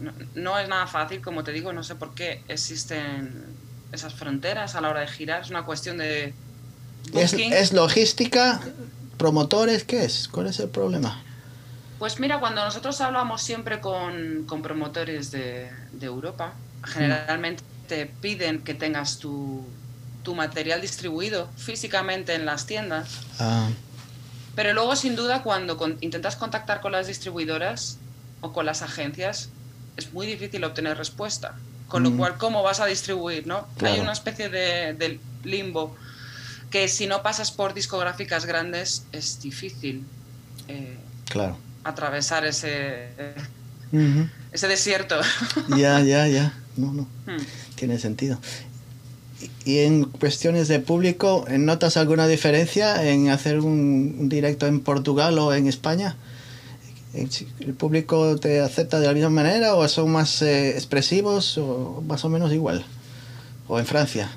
[0.00, 3.46] no, no es nada fácil, como te digo, no sé por qué existen
[3.92, 5.42] esas fronteras a la hora de girar.
[5.42, 6.34] Es una cuestión de...
[7.14, 8.60] es, logística,
[9.16, 10.28] promotores, ¿qué es?
[10.28, 11.22] ¿Cuál es el problema?
[11.98, 16.52] Pues mira, cuando nosotros hablamos siempre con, con promotores de, de Europa,
[16.84, 19.64] generalmente te piden que tengas tu,
[20.22, 23.08] tu material distribuido físicamente en las tiendas,
[23.40, 23.68] Ah,
[24.58, 27.98] pero luego sin duda cuando con- intentas contactar con las distribuidoras
[28.40, 29.50] o con las agencias
[29.96, 31.54] es muy difícil obtener respuesta.
[31.86, 32.16] Con lo Mm.
[32.18, 33.46] cual, ¿cómo vas a distribuir?
[33.46, 33.68] ¿no?
[33.76, 33.94] Claro.
[33.94, 35.96] Hay una especie de, de limbo
[36.70, 40.04] que si no pasas por discográficas grandes es difícil
[40.66, 40.98] eh,
[41.30, 41.56] claro.
[41.84, 43.08] atravesar ese,
[44.52, 45.20] ese desierto.
[45.76, 46.52] Ya, ya, ya.
[46.78, 47.02] No, no.
[47.26, 47.42] Hmm.
[47.74, 48.38] Tiene sentido.
[49.64, 55.38] Y- en cuestiones de público, ¿notas alguna diferencia en hacer un, un directo en Portugal
[55.38, 56.16] o en España?
[57.14, 62.24] ¿El público te acepta de la misma manera o son más eh, expresivos o más
[62.24, 62.84] o menos igual?
[63.66, 64.30] ¿O en Francia?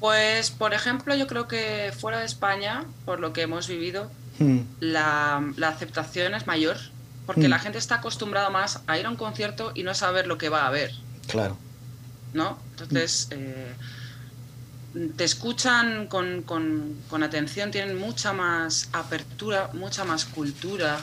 [0.00, 4.58] Pues, por ejemplo, yo creo que fuera de España, por lo que hemos vivido, Hmm,
[4.80, 6.76] la, la aceptación es mayor,
[7.24, 7.50] porque Mm.
[7.50, 10.50] la gente está acostumbrada más a ir a un concierto y no saber lo que
[10.50, 10.90] va a haber,
[11.26, 11.56] claro.
[12.36, 12.58] ¿No?
[12.72, 13.74] Entonces, eh,
[15.16, 20.98] te escuchan con, con- con atención, tienen mucha más apertura, mucha más cultura,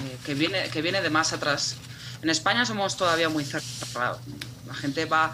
[0.00, 1.74] eh, que, viene, que viene de más atrás.
[2.22, 4.20] En España somos todavía muy cerrados.
[4.66, 5.32] La gente va,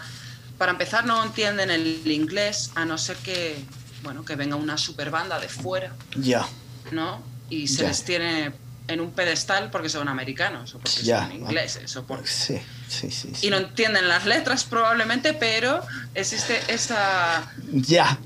[0.57, 3.57] para empezar, no entienden el inglés, a no ser que,
[4.03, 6.45] bueno, que venga una super banda de fuera, Ya.
[6.91, 7.21] ¿no?
[7.49, 8.51] Y se les tiene
[8.87, 12.27] en un pedestal porque son americanos o porque son ingleses o porque...
[12.27, 13.31] Sí, sí, sí.
[13.33, 13.47] sí.
[13.47, 15.81] Y no entienden las letras probablemente, pero
[16.13, 17.51] existe esa...
[17.71, 18.19] Ya.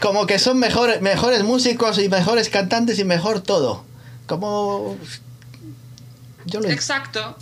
[0.00, 3.84] Como que son mejores, mejores músicos y mejores cantantes y mejor todo.
[4.26, 4.98] Como...
[6.46, 7.36] Yo lo Exacto,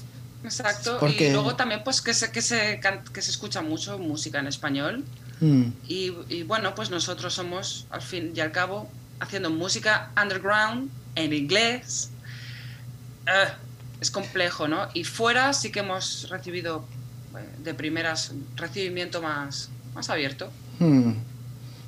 [0.45, 0.99] exacto.
[1.01, 2.81] Porque- Y luego también pues que se, que, se,
[3.12, 5.05] que se escucha mucho música en español.
[5.41, 8.88] Mm, Y, y bueno, pues nosotros somos, al fin y al cabo,
[9.19, 12.11] haciendo música underground en inglés.
[13.26, 13.54] Ah,
[14.00, 14.88] es complejo, ¿no?
[14.94, 16.85] Y fuera sí que hemos recibido
[17.37, 20.50] eh, de primeras recibimiento más, más abierto.
[20.78, 21.12] Hmm.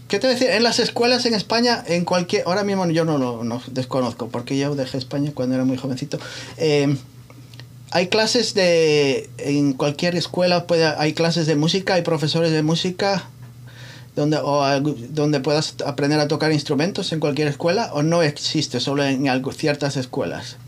[0.09, 0.57] ¿Qué te decía?
[0.57, 2.45] En las escuelas en España, en cualquier...
[2.47, 6.19] Ahora mismo yo no lo no desconozco, porque yo dejé España cuando era muy jovencito.
[6.57, 6.97] Eh,
[7.91, 9.31] hay clases de...
[9.39, 13.25] En cualquier escuela puede, hay clases de música, hay profesores de música
[14.15, 14.63] donde, o
[15.11, 19.97] donde puedas aprender a tocar instrumentos en cualquier escuela, o no existe, solo en ciertas
[19.97, 20.59] escuelas.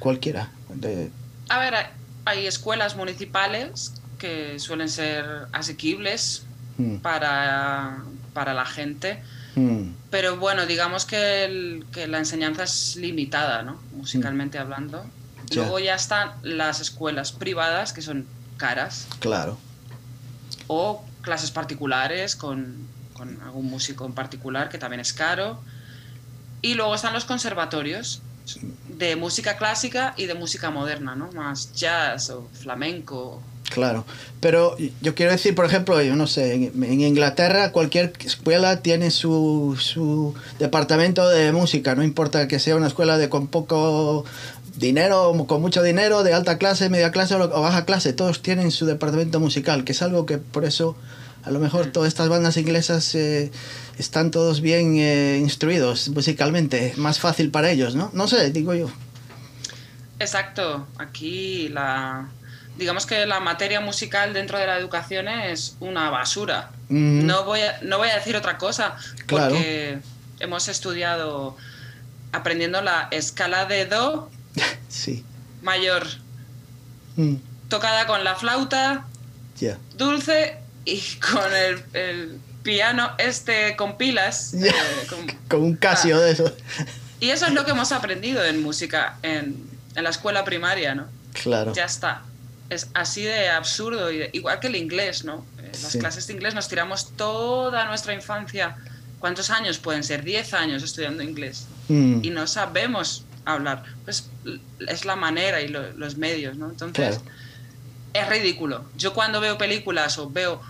[0.00, 0.50] Cualquiera.
[0.68, 1.10] De,
[1.48, 1.74] A ver,
[2.24, 6.42] hay- escuelas municipales que suelen ser asequibles
[6.78, 7.98] hmm, para,
[8.34, 9.22] para la gente.
[9.54, 13.80] hmm, Pero bueno, digamos que, el- que la enseñanza es limitada, ¿no?
[13.92, 15.04] Musicalmente hablando.
[15.46, 15.62] Ya.
[15.62, 19.58] Luego ya están las escuelas privadas, que son caras, claro.
[20.68, 22.76] o clases particulares con,
[23.14, 25.60] con algún músico en particular, que también es caro.
[26.62, 28.22] Y luego están los conservatorios,
[28.88, 31.30] de música clásica y de música moderna, ¿no?
[31.32, 33.42] Más jazz o flamenco.
[33.70, 34.04] Claro,
[34.40, 39.76] pero yo quiero decir, por ejemplo, yo no sé, en, Inglaterra cualquier escuela tiene su,
[39.78, 44.24] su departamento de música, no importa que sea una escuela de con poco
[44.76, 48.86] dinero, con mucho dinero, de alta clase, media clase o baja clase, todos tienen su
[48.86, 50.96] departamento musical, que es algo que por eso
[51.44, 53.50] a lo mejor todas estas bandas inglesas eh,
[53.98, 58.10] están todos bien eh, instruidos musicalmente, más fácil para ellos, ¿no?
[58.14, 58.90] No sé, digo yo.
[60.18, 62.28] Exacto, aquí la
[62.76, 66.70] digamos que la materia musical dentro de la educación es una basura.
[66.88, 67.26] Mm.
[67.26, 69.54] No voy a, no voy a decir otra cosa Claro.
[69.54, 69.98] porque
[70.38, 71.56] hemos estudiado
[72.32, 74.30] aprendiendo la escala de do
[74.88, 75.24] Sí.
[75.62, 76.06] mayor
[77.16, 77.34] Mm,
[77.68, 79.04] tocada con la flauta
[79.58, 79.76] Ya.
[79.98, 81.00] dulce y
[81.32, 84.52] con el, el piano este con pilas.
[84.52, 84.68] Ya.
[84.70, 86.20] eh, con- Con un Casio Ah.
[86.20, 86.54] de eso.
[87.20, 89.56] y eso es lo que hemos aprendido en música en,
[89.94, 91.06] en la escuela primaria, ¿no?
[91.42, 91.72] Claro.
[91.74, 92.22] Ya está.
[92.70, 95.44] Es así de absurdo, y de- igual que el inglés, ¿no?
[95.58, 95.98] Eh, las Sí.
[95.98, 98.76] clases de inglés nos tiramos toda nuestra infancia.
[99.18, 100.22] ¿Cuántos años pueden ser?
[100.24, 101.66] 10 años estudiando inglés.
[101.88, 103.82] Mm, Y no sabemos hablar.
[104.04, 104.28] Pues
[104.86, 106.70] es la manera y lo- los medios, ¿no?
[106.70, 107.22] Entonces, Claro.
[108.12, 108.84] Es ridículo.
[108.96, 110.60] Yo cuando veo películas o veo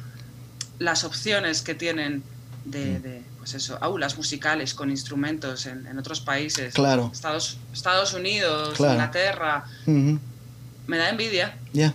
[0.79, 2.23] las opciones que tienen
[2.65, 3.03] de, Mm.
[3.03, 7.11] de, pues eso, aulas musicales con instrumentos en, en otros países, Claro.
[7.13, 8.93] Estados, Estados Unidos, Claro.
[8.95, 11.57] Inglaterra, me da envidia.
[11.73, 11.95] Ya.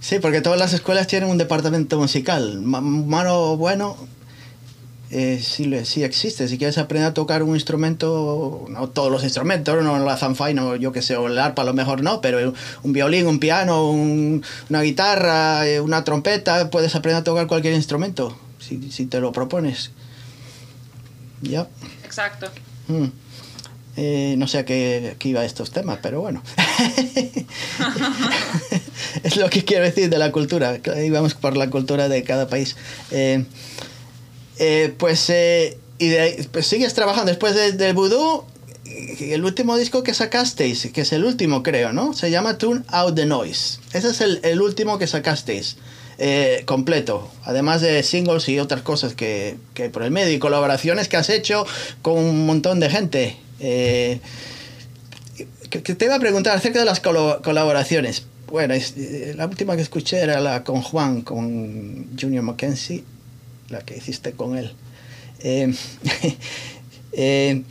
[0.00, 2.60] Sí, porque todas las escuelas tienen un departamento musical.
[2.60, 3.96] Ma- Malo o bueno,
[5.10, 6.46] eh, sí, existe.
[6.48, 10.76] Si quieres aprender a tocar un instrumento, no todos los instrumentos, no la zanfaina o
[10.76, 13.90] yo que sé, o el arpa a lo mejor no, pero un violín, un piano,
[13.90, 19.20] un- una guitarra, eh, una trompeta, puedes aprender a tocar cualquier instrumento, si, si te
[19.20, 19.90] lo propones.
[21.42, 21.68] Ya.
[22.04, 22.46] Exacto.
[22.88, 23.06] Mm.
[23.96, 26.42] Eh, no sé a qué, qué iba estos temas, pero bueno.
[29.24, 30.78] es lo que quiero decir de la cultura.
[31.04, 32.76] Íbamos por la cultura de cada país.
[33.10, 33.44] Eh,
[34.58, 38.44] eh, pues, eh, y de pues sigues trabajando después de- del vudú.
[38.84, 42.12] y El último disco que sacasteis, que es el último creo, ¿no?
[42.14, 43.78] Se llama Tune Out the Noise.
[43.92, 45.76] Ese es el, último que sacasteis.
[46.22, 51.08] eh, completo, además de singles y otras cosas que, que por el medio y colaboraciones
[51.08, 51.64] que has hecho
[52.02, 53.36] con un montón de gente.
[53.58, 54.20] Eh,
[55.70, 58.24] que, te iba a preguntar acerca de las colaboraciones.
[58.48, 58.74] Bueno,
[59.36, 63.04] la última que escuché era la con Juan, con Junior Mackenzie,
[63.70, 64.72] la que hiciste con él.
[65.40, 65.72] Eh,
[67.12, 67.62] eh,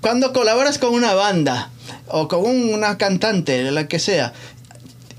[0.00, 1.70] cuando colaboras con una banda
[2.08, 4.32] o con un- una cantante, la que sea,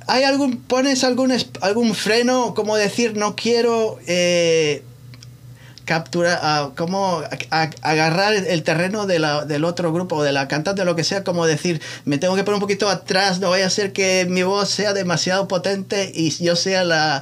[0.07, 1.31] ¿hay algún, pones algún,
[1.61, 4.83] algún freno, como decir, no quiero eh,
[5.85, 7.21] capturar, como
[7.81, 11.03] agarrar el terreno de la- del otro grupo o de la cantante o lo que
[11.03, 14.25] sea, como decir, me tengo que poner un poquito atrás, no vaya a ser que
[14.29, 17.21] mi voz sea demasiado potente y yo sea la,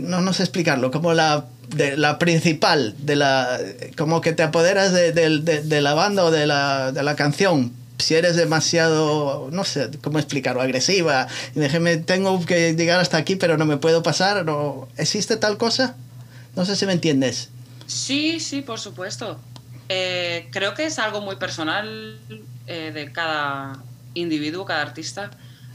[0.00, 3.58] no, no sé explicarlo, como la, de, la principal, de la,
[3.96, 7.72] como que te apoderas de, de- de la banda o de la, de la canción.
[7.98, 13.36] Si eres demasiado, no sé cómo explicarlo, agresiva, y déjeme, tengo que llegar hasta aquí,
[13.36, 15.94] pero no me puedo pasar, no, ¿existe tal cosa?
[16.56, 17.50] No sé si me entiendes.
[17.86, 19.38] Sí, sí, por supuesto.
[19.88, 22.18] Eh, creo que es algo muy personal
[22.66, 23.78] eh, de cada
[24.14, 25.30] individuo, cada artista,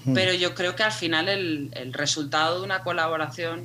[0.06, 0.14] Mm.
[0.14, 3.64] pero yo creo que al final el, el resultado de una colaboración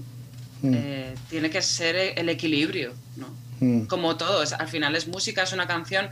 [0.65, 0.75] Mm.
[0.75, 3.29] eh, tiene que ser el equilibrio, ¿no?
[3.61, 3.87] Mm.
[3.87, 6.09] Como todo, es- al final es música, es una canción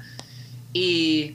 [0.72, 1.34] y,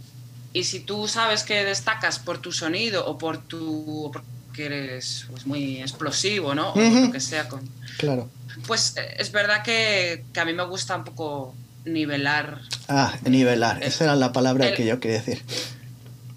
[0.53, 4.05] y si tú sabes que destacas por tu sonido o por tu...
[4.05, 6.71] o porque eres pues, muy explosivo, ¿no?
[6.73, 7.61] O lo que sea con,
[7.97, 8.29] Claro.
[8.65, 11.53] pues eh, es verdad que, que a mí me gusta un poco
[11.85, 12.61] nivelar.
[12.87, 13.83] Ah, nivelar.
[13.83, 15.43] Esa era la palabra El- que yo quería decir.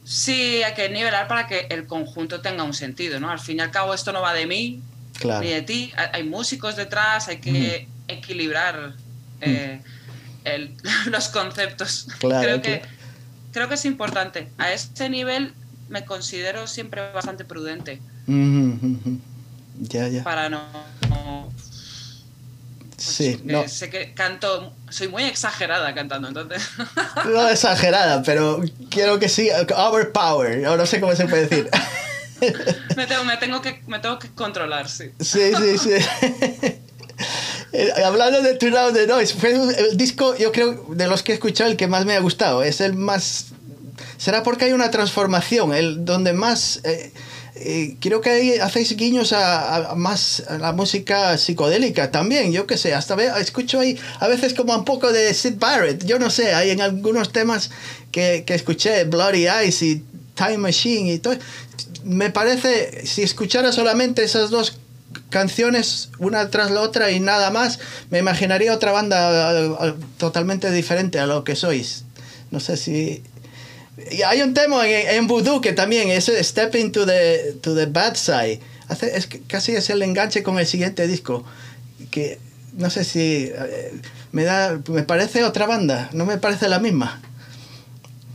[0.05, 3.31] Sí, hay que nivelar para que el conjunto tenga un sentido, ¿no?
[3.31, 4.81] Al fin y al cabo esto no va de mí
[5.21, 5.43] Claro.
[5.45, 5.93] ni de ti.
[6.13, 8.95] Hay, músicos detrás, hay que equilibrar
[9.41, 9.81] eh,
[10.45, 10.75] el-
[11.07, 12.09] los conceptos.
[12.19, 12.83] Claro, creo, que,
[13.53, 14.51] creo que es importante.
[14.59, 15.53] A este nivel
[15.89, 18.01] me considero siempre bastante prudente.
[19.81, 20.25] Ya, ya.
[20.25, 20.63] para no...
[21.09, 21.71] no- pues,
[22.97, 26.63] Sí, porque no, Sé que canto, soy muy exagerada cantando, entonces...
[27.27, 28.61] no exagerada, pero
[28.91, 31.71] quiero que sí, overpower, o no sé cómo se puede decir.
[32.97, 35.05] me, tengo, me, tengo que, me tengo que controlar, sí.
[35.21, 35.91] Sí, sí, sí.
[37.73, 41.33] Eh, Hablando de Turn Out the Noise, fue el disco, yo creo, de los que
[41.33, 42.63] he escuchado, el que más me ha gustado.
[42.65, 43.47] Es el más.
[44.17, 46.81] Será porque hay una transformación, el donde más.
[46.83, 47.13] eh,
[47.57, 52.67] eh, creo que ahí hacéis guiños a, a- más a la música psicodélica también, yo
[52.67, 56.19] qué sé, hasta ve, escucho ahí a veces como un poco de Sid Barrett, yo
[56.19, 57.71] no sé, hay en algunos temas
[58.13, 60.03] que, que escuché, Bloody Eyes y
[60.41, 61.37] Time Machine y todo.
[62.03, 64.79] Me parece, si escuchara solamente esas dos
[65.29, 67.79] canciones una tras la otra y nada más,
[68.09, 72.05] me imaginaría otra banda eh, totalmente diferente a lo que sois.
[72.51, 73.23] No sé si...
[74.11, 77.85] Y hay un tema en, en Voodoo que también es Step into the, to the
[77.85, 78.61] Bad Side.
[78.89, 81.45] Hace, es casi es el enganche con el siguiente disco.
[82.11, 82.39] Que
[82.73, 83.93] no sé si eh,
[84.33, 87.21] me da me parece otra banda, no me parece la misma.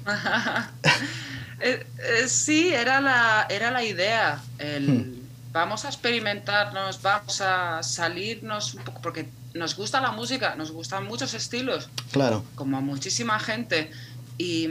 [1.59, 4.41] Eh, eh, sí, era la, era la idea.
[4.59, 5.15] El, Hmm.
[5.51, 11.05] Vamos a experimentarnos, vamos a salirnos un poco, porque nos gusta la música, nos gustan
[11.05, 12.43] muchos estilos, Claro.
[12.55, 13.89] como a muchísima gente.
[14.37, 14.67] Y,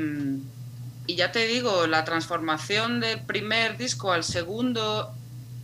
[1.07, 5.11] y ya te digo, la transformación del primer disco al segundo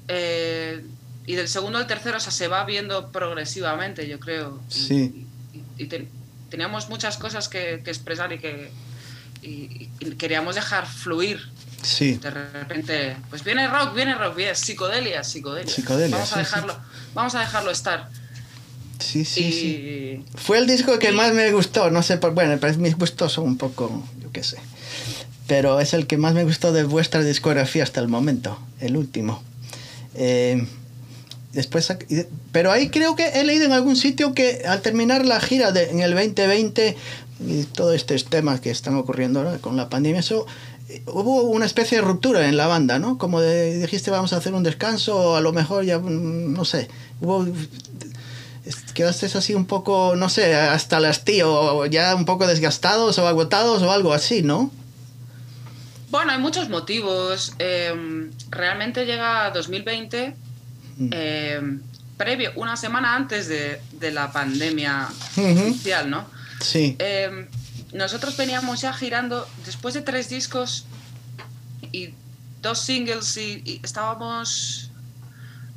[0.08, 0.82] eh,
[1.26, 4.58] y del segundo al tercero, o sea, se va viendo progresivamente, yo creo.
[4.70, 5.26] Y- Sí.
[5.52, 6.08] Y, y te-
[6.48, 8.70] teníamos muchas cosas que, que expresar y que
[9.42, 11.40] y- y queríamos dejar fluir.
[11.82, 12.14] Sí.
[12.14, 15.72] De repente, pues viene rock, viene rock, viene psicodelia, psicodelia.
[15.72, 16.44] Psicodelia, vamos a sí, sí.
[16.54, 16.76] dejarlo,
[17.14, 18.08] vamos a dejarlo estar.
[18.98, 20.24] Sí, sí, y sí.
[20.36, 23.44] Fue el disco que más me gustó, no sé, por, bueno, pero mis gustos son
[23.44, 24.58] un poco, yo qué sé.
[25.46, 29.42] Pero es el que más me gustó de vuestra discografía hasta el momento, el último.
[30.14, 30.66] Eh,
[31.52, 35.40] después, y pero ahí creo que he leído en algún sitio que al terminar la
[35.40, 36.96] gira de- en el 2020
[37.46, 40.46] y todos estos temas que están ocurriendo ahora con la pandemia, eso
[40.88, 43.16] eh, hubo una especie de ruptura en la banda, ¿no?
[43.18, 46.64] Como de, dijiste vamos a hacer un descanso, o a lo mejor ya, mm, no
[46.64, 46.88] sé,
[47.20, 47.46] hubo
[48.94, 53.82] quedaste así un poco, no sé, hasta el hastío, ya un poco desgastados o agotados
[53.82, 54.70] o algo así, ¿no?
[56.10, 57.54] bueno, hay muchos motivos.
[57.60, 60.34] Eh, realmente llega 2020,
[60.98, 61.08] Mm.
[61.12, 61.78] eh,
[62.16, 65.70] previo, una semana antes de, de la pandemia Ujú.
[65.70, 66.26] oficial, ¿no?
[66.60, 67.48] Sí, Eh,
[67.92, 70.84] nosotros veníamos ya girando después de tres discos
[71.92, 72.10] y
[72.62, 74.90] dos singles y, y estábamos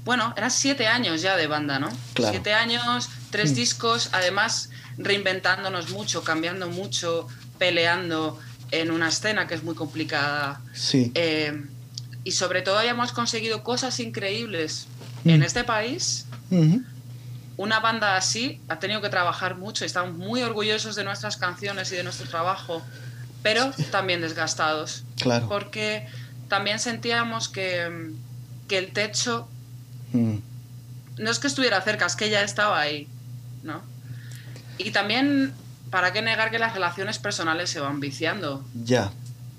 [0.05, 2.33] bueno eran siete años ya de banda no Claro.
[2.33, 3.55] siete años tres Mm.
[3.55, 7.27] discos además reinventándonos mucho cambiando mucho
[7.57, 8.37] peleando
[8.71, 11.11] en una escena que es muy complicada sí.
[11.15, 11.63] Eh,
[12.25, 14.87] y sobre todo hayamos conseguido cosas increíbles
[15.23, 15.29] Mm.
[15.29, 16.83] en este país Ujú.
[17.57, 21.91] Una banda así ha tenido que trabajar mucho y estamos muy orgullosos de nuestras canciones
[21.91, 22.81] y de nuestro trabajo,
[23.43, 25.47] pero también desgastados, Claro.
[25.47, 26.07] porque
[26.47, 28.11] también sentíamos que,
[28.67, 29.47] que el techo
[30.13, 30.37] Mm.
[31.17, 33.07] no es que estuviera cerca, es que ya estaba ahí,
[33.63, 33.81] ¿no?
[34.77, 35.53] Y también,
[35.89, 38.63] ¿para qué negar que las relaciones personales se van viciando?
[38.83, 39.11] Ya,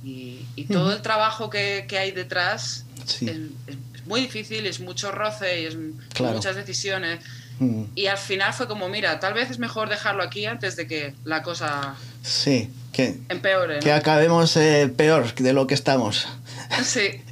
[0.04, 3.26] Y, y todo el trabajo que, que hay detrás sí.
[3.28, 3.36] es,
[3.66, 5.76] es- es muy difícil, es mucho roce y es
[6.12, 6.34] Claro.
[6.34, 7.20] muchas decisiones.
[7.58, 7.84] Mm.
[7.94, 11.14] Y al final fue como, mira, tal vez es mejor dejarlo aquí antes de que
[11.24, 13.76] la cosa Sí, que, empeore.
[13.76, 13.80] ¿no?
[13.80, 16.26] que acabemos eh, peor de lo que estamos.
[16.82, 17.22] Sí,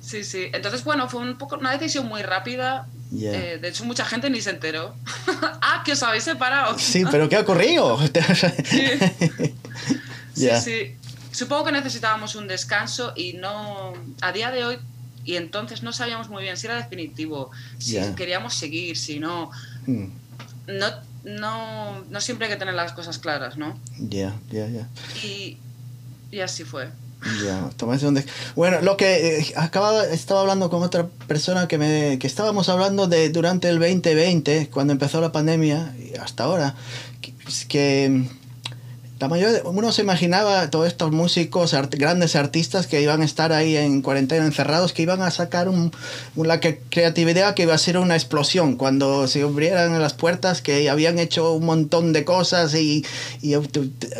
[0.00, 0.48] sí, sí.
[0.52, 2.86] Entonces, bueno, fue un poco una decisión muy rápida.
[3.14, 4.94] Eh, de hecho, mucha gente ni se enteró.
[5.62, 6.78] ah, que os habéis separado.
[6.78, 7.98] Sí, pero ¿qué ha ocurrido?
[10.34, 10.96] Sí, sí.
[11.30, 13.92] Supongo que necesitábamos un descanso y no.
[14.20, 14.78] A día de hoy.
[15.24, 18.14] Y entonces no sabíamos muy bien si era definitivo, si Ya.
[18.14, 19.50] queríamos seguir, si no.
[19.86, 20.06] Mm.
[20.66, 20.86] No,
[21.24, 22.04] no.
[22.10, 23.78] no siempre hay que tener las cosas claras, ¿no?
[23.98, 24.88] Ya, ya, ya.
[25.22, 25.58] Y,
[26.30, 26.88] y así fue.
[27.44, 27.70] Ya,
[28.14, 32.68] des- Bueno, lo que eh, acababa, estaba hablando con otra persona que me que estábamos
[32.68, 36.74] hablando de durante el 2020, cuando empezó la pandemia y hasta ahora,
[37.20, 37.32] que,
[37.68, 38.26] que,
[39.22, 43.52] la mayoría, uno se imaginaba todos estos músicos, art- grandes artistas que iban a estar
[43.52, 45.92] ahí en cuarentena encerrados, que iban a sacar un,
[46.34, 50.90] una que- creatividad que iba a ser una explosión cuando se abrieran las puertas, que
[50.90, 53.06] habían hecho un montón de cosas y,
[53.42, 53.54] y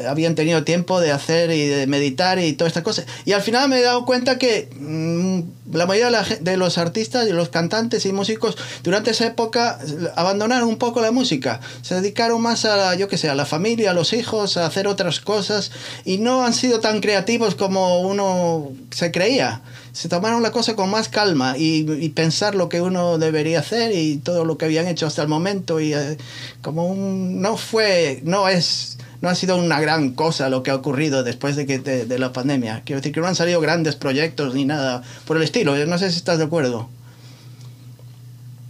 [0.06, 3.06] habían tenido tiempo de hacer y de meditar y todas estas cosas.
[3.24, 5.40] Y al final me he dado cuenta que mm,
[5.76, 9.80] la mayoría de, los artistas y los cantantes y músicos durante esa época
[10.14, 13.90] abandonaron un poco la música, se dedicaron más a, yo qué sé, a la familia,
[13.90, 15.72] a los hijos, a hacer otras cosas
[16.04, 19.62] y no han sido tan creativos como uno se creía.
[19.92, 23.92] Se tomaron la cosa con más calma y, y pensar lo que uno debería hacer
[23.94, 26.16] y todo lo que habían hecho hasta el momento y eh,
[26.62, 30.74] como un, no fue, no es, no ha sido una gran cosa lo que ha
[30.76, 32.82] ocurrido después de que de, de la pandemia.
[32.86, 35.76] Quiero decir que no han salido grandes proyectos ni nada por el estilo.
[35.76, 36.88] Yo no sé si estás de acuerdo.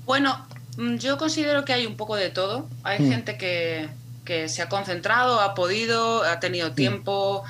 [0.05, 0.37] Bueno,
[0.77, 2.67] mm, yo considero que hay un poco de todo.
[2.83, 3.11] Hay Mm.
[3.11, 3.89] gente que,
[4.25, 7.43] que se ha concentrado, ha podido, ha tenido tiempo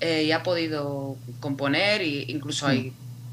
[0.00, 2.92] eh, y ha podido componer, e incluso hay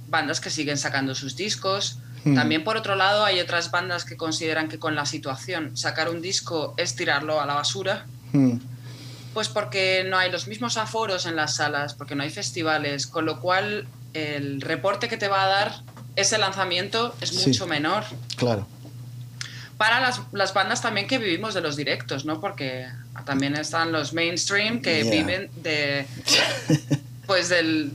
[0.10, 1.98] bandas que siguen sacando sus discos.
[2.24, 2.36] Mm.
[2.36, 6.22] También por otro lado hay otras bandas que consideran que con la situación sacar un
[6.22, 8.60] disco es tirarlo a la basura, Mm,
[9.34, 13.26] pues porque no hay los mismos aforos en las salas, porque no hay festivales, con
[13.26, 15.72] lo cual el reporte que te va a dar
[16.16, 17.48] ese lanzamiento es Sí.
[17.50, 18.04] mucho menor.
[18.38, 18.68] Claro.
[19.82, 22.39] Para las, las bandas también que vivimos de los directos, ¿no?
[22.39, 22.86] Porque
[23.25, 25.11] también están los mainstream que Yeah.
[25.11, 26.05] viven de
[27.25, 27.91] pues del,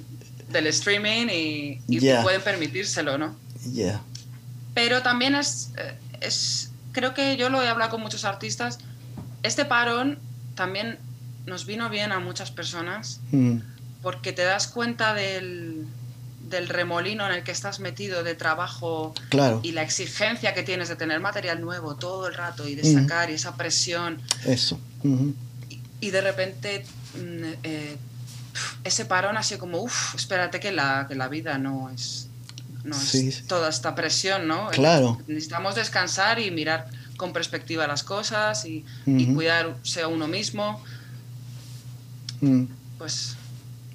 [0.48, 2.22] del streaming y, y Yeah.
[2.24, 3.36] pueden permitírselo, ¿no?
[3.72, 4.00] Yeah.
[4.74, 8.78] Pero también es, eh, es, creo que yo lo he hablado con muchos artistas,
[9.44, 10.18] este parón
[10.56, 10.98] también
[11.46, 13.58] nos vino bien a muchas personas Mm,
[14.02, 15.86] porque te das cuenta del,
[16.48, 19.60] del remolino en el que estás metido de trabajo claro.
[19.62, 23.30] y la exigencia que tienes de tener material nuevo todo el rato y de sacar
[23.30, 24.78] y esa presión Eso.
[25.68, 26.84] Y, y de repente
[27.14, 27.96] mm, eh,
[28.84, 32.28] ese parón así como, uff, espérate que la, que la vida no es,
[32.84, 34.68] no Sí, es toda esta presión, ¿no?
[34.68, 35.20] Claro.
[35.26, 39.34] Necesitamos descansar y mirar con perspectiva las cosas y, y Ujú.
[39.34, 40.82] cuidarse a uno mismo.
[42.40, 42.64] Mm.
[42.98, 43.36] Pues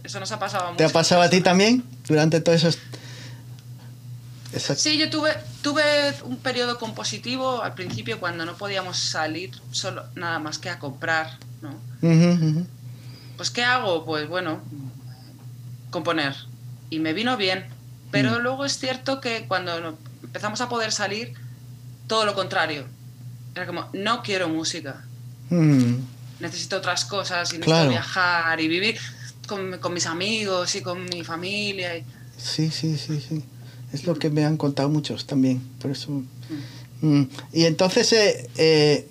[0.04, 2.78] eso nos ha pasado a ¿Te ha pasado a ti también durante todos esos...
[4.54, 5.84] esa- Sí, yo tuve, tuve
[6.24, 11.38] un periodo compositivo al principio cuando no podíamos salir solo nada más que a comprar,
[11.62, 11.76] ¿no?
[13.38, 14.06] Pues ¿qué hago?
[14.06, 14.62] Pues bueno,
[15.90, 16.36] componer.
[16.90, 17.66] Y me vino bien.
[18.12, 18.42] Pero Mm.
[18.44, 21.34] luego es cierto que cuando empezamos a poder salir,
[22.08, 22.86] todo lo contrario.
[23.56, 25.04] Era como, no quiero música,
[25.50, 25.96] Mm,
[26.40, 27.90] necesito otras cosas y necesito Claro.
[27.90, 28.98] viajar y vivir
[29.52, 31.98] con, con mis amigos y con mi familia.
[31.98, 32.04] y-
[32.38, 33.44] Sí, sí, sí, sí.
[33.94, 35.62] Es lo que me han contado muchos también.
[35.82, 36.24] Por eso...
[37.02, 37.24] Mm.
[37.54, 39.08] Y entonces eh, eh,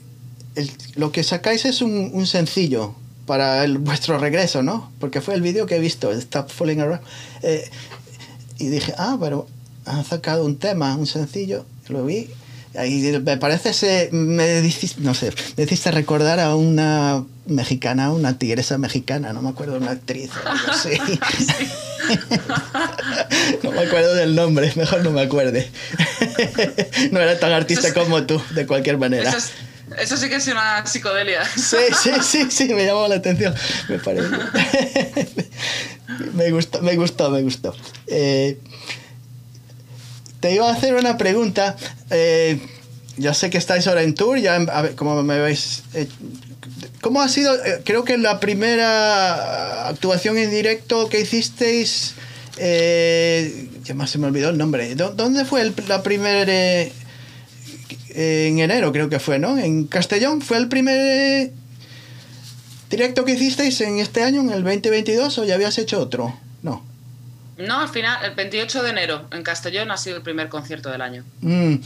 [0.54, 2.94] el- lo que sacáis es un, un sencillo
[3.26, 4.90] para el, vuestro regreso, ¿no?
[4.98, 7.02] Porque fue el vídeo que he visto, Stop Falling Around.
[7.42, 7.68] Eh,
[8.58, 9.46] y dije, ah, pero
[9.84, 12.28] han sacado un tema, un sencillo, lo vi.
[12.86, 14.62] Y me parece, se, me
[14.98, 19.90] no sé, me hiciste recordar a una mexicana, una tigresa mexicana, no me acuerdo, una
[19.92, 20.90] actriz o algo así.
[23.62, 25.70] no me acuerdo del nombre, mejor no me acuerde.
[27.12, 29.28] no era tan artista es- como tú, de cualquier manera.
[29.28, 29.52] Eso, es-
[29.98, 31.44] eso sí que es una psicodelia.
[31.44, 33.54] Sí, sí, sí, sí, me llamó la atención.
[33.88, 34.28] Me parece.
[36.34, 37.74] me gustó, me gustó, me gustó.
[38.06, 38.58] Eh,
[40.40, 41.76] te iba a hacer una pregunta.
[42.10, 42.60] Eh,
[43.16, 45.82] ya sé que estáis ahora en tour, ya a ver, como me veis.
[47.00, 47.54] Eh, ¿Cómo ha sido?
[47.64, 52.14] eh, creo que la primera actuación en directo que hicisteis.
[52.58, 54.94] Eh, ya más se me olvidó el nombre.
[54.94, 56.52] ¿Dó- ¿Dónde fue el- la primera.?
[56.52, 56.92] eh,
[58.48, 59.56] en enero creo que fue, ¿no?
[59.56, 61.52] En Castellón fue el primer eh,
[62.90, 66.36] directo que hicisteis en este año, en el 2022, o ya habías hecho otro?
[66.62, 66.84] No.
[67.56, 71.02] No, al final, el 28 de enero en Castellón ha sido el primer concierto del
[71.02, 71.24] año.
[71.40, 71.76] Mm.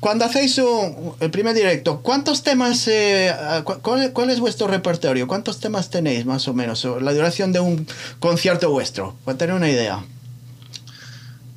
[0.00, 3.34] Cuando hacéis un- el primer directo, ¿cuántos temas, eh,
[3.64, 5.26] cu- cuál, cuál es vuestro repertorio?
[5.28, 6.82] ¿Cuántos temas tenéis más o menos?
[6.86, 7.86] O la duración de un
[8.18, 10.02] concierto vuestro, para tener una idea.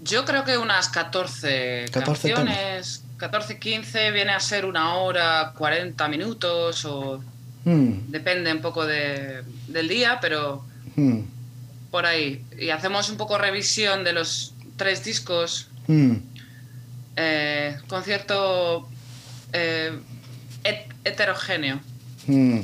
[0.01, 6.07] Yo creo que unas 14, 14 canciones, 14, 15, viene a ser una hora, 40
[6.09, 7.21] minutos, o
[7.65, 10.65] Mm, depende un poco de- del día, pero
[10.97, 11.19] mm,
[11.91, 12.43] por ahí.
[12.59, 16.15] Y hacemos un poco revisión de los tres discos, mm.
[17.15, 18.87] Eh, concierto
[19.51, 19.91] eh,
[20.63, 21.79] het- heterogéneo.
[22.27, 22.59] Mm.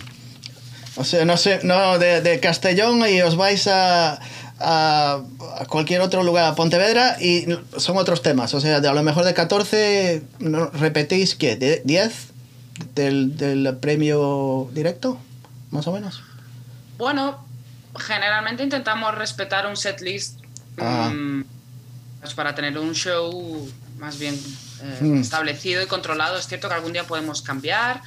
[0.95, 4.19] O sea, no sé, no, de, de Castellón y os vais a,
[4.59, 5.21] a,
[5.59, 7.45] a cualquier otro lugar, a Pontevedra, y
[7.77, 8.53] son otros temas.
[8.53, 10.67] O sea, de, a lo mejor de 14, ¿no?
[10.71, 11.55] ¿repetís qué?
[11.55, 12.13] ¿De 10
[12.95, 15.19] del, del premio directo?
[15.71, 16.21] Más o menos.
[16.97, 17.45] Bueno,
[17.97, 20.39] generalmente intentamos respetar un set list
[20.81, 21.11] Ah.
[21.13, 21.43] mm,
[22.21, 23.69] pues para tener un show
[23.99, 24.35] más bien
[24.81, 25.17] eh, Mm.
[25.21, 26.37] establecido y controlado.
[26.37, 28.01] Es cierto que algún día podemos cambiar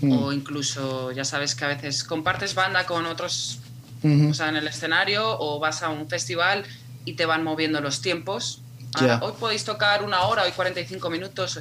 [0.00, 0.12] Mm.
[0.12, 3.58] o incluso, ya sabes que a veces compartes banda con otros,
[4.04, 6.64] o sea, en el escenario o vas a un festival
[7.04, 8.60] y te van moviendo los tiempos.
[8.94, 9.24] Ahora, Ya.
[9.26, 11.60] Hoy podéis tocar una hora, hoy 45 minutos.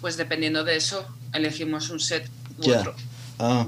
[0.00, 2.28] Pues dependiendo de eso, elegimos un set
[2.58, 2.94] u otro.
[3.38, 3.66] Ah.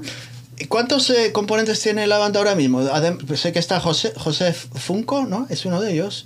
[0.59, 2.81] ¿Y cuántos eh, componentes tiene la banda ahora mismo?
[2.81, 5.45] Adem- sé que está José, José Funko, ¿no?
[5.49, 6.25] Es uno de ellos.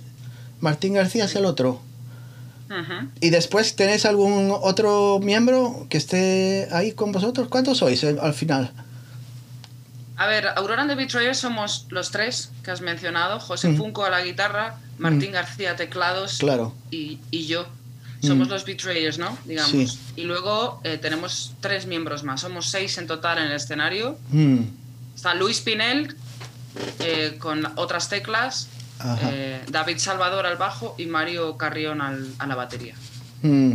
[0.60, 1.82] Martín García es el otro.
[3.20, 7.48] ¿Y después tenéis algún otro miembro que esté ahí con vosotros?
[7.48, 8.72] ¿Cuántos sois eh, al final?
[10.16, 13.76] A ver, Aurora and the Betrayers somos los tres que has mencionado, José Mm.
[13.76, 16.74] Funko a la guitarra, Martín García teclados Claro.
[16.90, 17.66] y, y yo.
[18.22, 18.50] Somos Mm.
[18.52, 19.36] los Betrayers, ¿no?
[19.46, 19.70] Digamos.
[19.92, 19.98] Sí.
[20.16, 24.16] Y luego eh, tenemos tres miembros más, somos seis en total en el escenario.
[24.30, 24.58] Mm,
[25.16, 26.14] Está Luis Pinel
[27.00, 28.68] eh, con otras teclas.
[29.30, 32.94] Eh, David Salvador al bajo y Mario Carrión al- a la batería.
[33.42, 33.72] mm.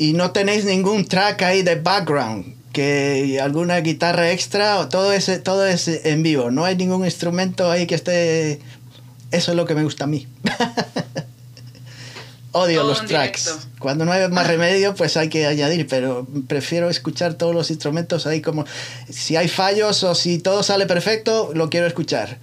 [0.00, 5.40] Y no tenéis ningún track ahí de background, que alguna guitarra extra, o todo ese,
[5.40, 6.52] todo es en vivo.
[6.52, 8.60] No hay ningún instrumento ahí que esté
[9.32, 10.28] Eso es lo que me gusta a mí.
[12.52, 13.44] Odio Todo los tracks.
[13.44, 13.66] directo.
[13.78, 18.26] Cuando no hay más remedio, pues hay que añadir, pero prefiero escuchar todos los instrumentos
[18.26, 18.64] ahí como
[19.10, 22.38] si hay fallos o si todo sale perfecto, lo quiero escuchar.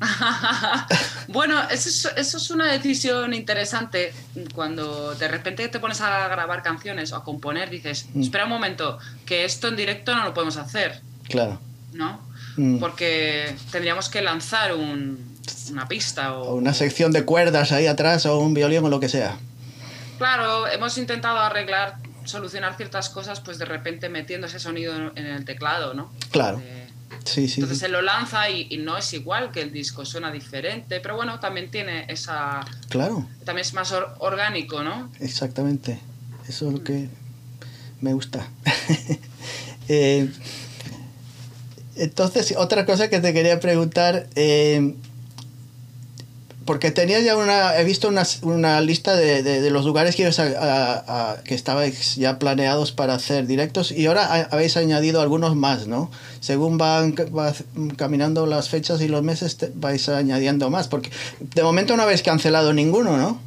[1.28, 4.12] bueno, eso es, eso es una decisión interesante
[4.54, 8.22] cuando de repente te pones a grabar canciones o a componer, dices, Mm.
[8.22, 11.60] espera un momento, que esto en directo no lo podemos hacer, Claro.
[11.92, 12.20] ¿no?
[12.56, 12.78] Mm.
[12.78, 15.36] Porque tendríamos que lanzar un-
[15.70, 19.00] una pista o, O una sección de cuerdas ahí atrás o un violín o lo
[19.00, 19.36] que sea.
[20.18, 25.44] Claro, hemos intentado arreglar, solucionar ciertas cosas, pues de repente metiendo ese sonido en el
[25.44, 26.12] teclado, ¿no?
[26.30, 26.60] Claro.
[26.64, 26.85] Eh,
[27.24, 27.60] Sí, sí.
[27.60, 27.84] entonces sí.
[27.86, 31.38] se lo lanza y, y no es igual que el disco, suena diferente, pero bueno,
[31.40, 32.60] también tiene esa...
[32.88, 35.10] Claro, También es más or- orgánico, ¿no?
[35.20, 35.98] exactamente.
[36.48, 37.08] Eso es lo que
[38.00, 38.46] me gusta.
[39.88, 40.28] Eh,
[41.94, 44.96] entonces, otra cosa que te quería preguntar, eh,
[46.66, 50.38] porque tenía ya una, he visto una, una lista de, de- los lugares que, ibas
[50.40, 55.86] a- que estabais ya planeados para hacer directos y ahora ha- habéis añadido algunos más,
[55.86, 56.10] ¿no?
[56.40, 57.54] Según van ca- va
[57.96, 61.10] caminando las fechas y los meses, vais añadiendo más, porque
[61.40, 63.40] de momento no habéis cancelado ninguno, ¿no?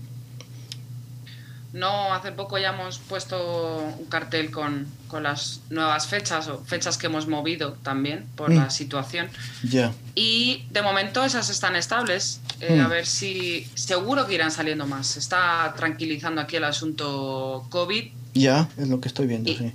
[1.72, 6.97] No, hace poco ya hemos puesto un cartel con, con las nuevas fechas o fechas
[6.97, 8.55] que hemos movido también por Mm.
[8.57, 9.28] la situación.
[9.63, 9.93] Ya.
[10.15, 12.41] Y de momento esas están estables.
[12.59, 12.86] Eh, Mm.
[12.86, 15.07] A ver si seguro que irán saliendo más.
[15.07, 19.72] Se está tranquilizando aquí el asunto COVID Ya, es lo que estoy viendo, Y- sí.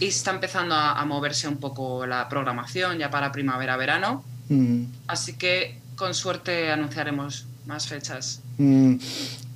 [0.00, 4.22] y está empezando a, a moverse un poco la programación ya para primavera-verano.
[4.50, 8.40] Mm, Así que con suerte anunciaremos más fechas.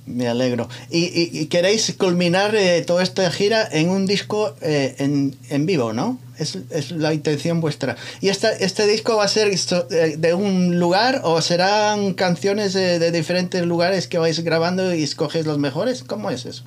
[0.05, 0.67] Me alegro.
[0.89, 5.65] ¿Y, y- y queréis culminar eh, toda esta gira en un disco eh, en, en
[5.65, 6.17] vivo, ¿no?
[6.37, 7.95] Es, es la intención vuestra.
[8.19, 12.99] ¿Y esta, este disco va a ser eh, de un lugar o serán canciones de,
[12.99, 16.03] de diferentes lugares que vais grabando y escoges los mejores?
[16.03, 16.63] ¿Cómo es eso?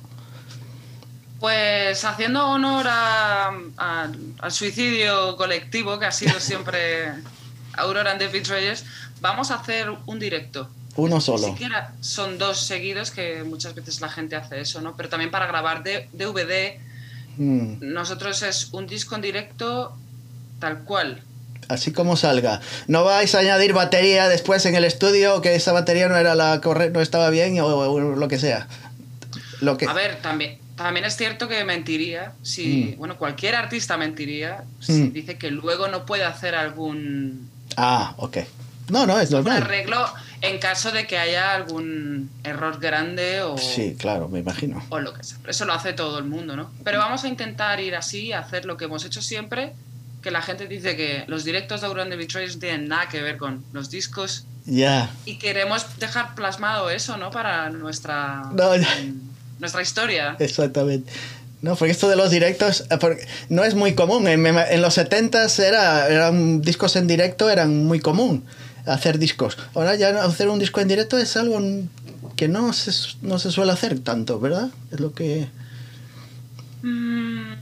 [1.39, 7.11] Pues haciendo honor a- a- al suicidio colectivo que ha sido siempre
[7.73, 8.83] Aurora and the Betrayers,
[9.21, 10.69] vamos a hacer un directo.
[10.97, 11.47] Uno Ni solo.
[11.47, 14.95] siquiera son dos seguidos, que muchas veces la gente hace eso, ¿no?
[14.97, 16.79] Pero también para grabar de- DVD,
[17.37, 19.95] Mm, nosotros es un disco en directo
[20.59, 21.21] tal cual.
[21.69, 22.61] así como salga.
[22.87, 26.61] No vais a añadir batería después en el estudio que esa batería no era la
[26.61, 28.67] corre no estaba bien o, o lo que sea.
[29.61, 32.99] Lo que A ver, también, también es cierto que mentiría, si, Mm.
[32.99, 35.13] bueno, cualquier artista mentiría si Mm.
[35.13, 38.37] dice que luego no puede hacer algún, Ah, ok.
[38.89, 39.61] No, no, es un normal.
[39.63, 40.07] arreglo
[40.41, 44.83] en caso de que haya algún error grande o, Sí, claro, me imagino.
[44.89, 45.37] o lo que sea.
[45.47, 46.71] Eso lo hace todo el mundo, ¿no?
[46.83, 49.73] Pero vamos a intentar ir así, hacer lo que hemos hecho siempre,
[50.21, 53.21] que la gente dice que los directos de Auron de Betrayers no tienen nada que
[53.21, 55.09] ver con los discos Ya.
[55.25, 57.31] y queremos dejar plasmado eso, ¿no?
[57.31, 58.87] Para nuestra, No, ya.
[59.59, 60.35] nuestra historia.
[60.39, 61.11] Exactamente.
[61.61, 64.27] No, porque esto de los directos eh, no es muy común.
[64.27, 68.45] En, en los 70s era, eran discos en directo, eran muy común
[68.87, 69.57] hacer discos.
[69.75, 71.61] Ahora ya hacer un disco en directo es algo
[72.35, 74.69] que no se, no se suele hacer tanto, ¿verdad?
[74.91, 75.47] Es lo que...
[76.83, 77.53] Mm,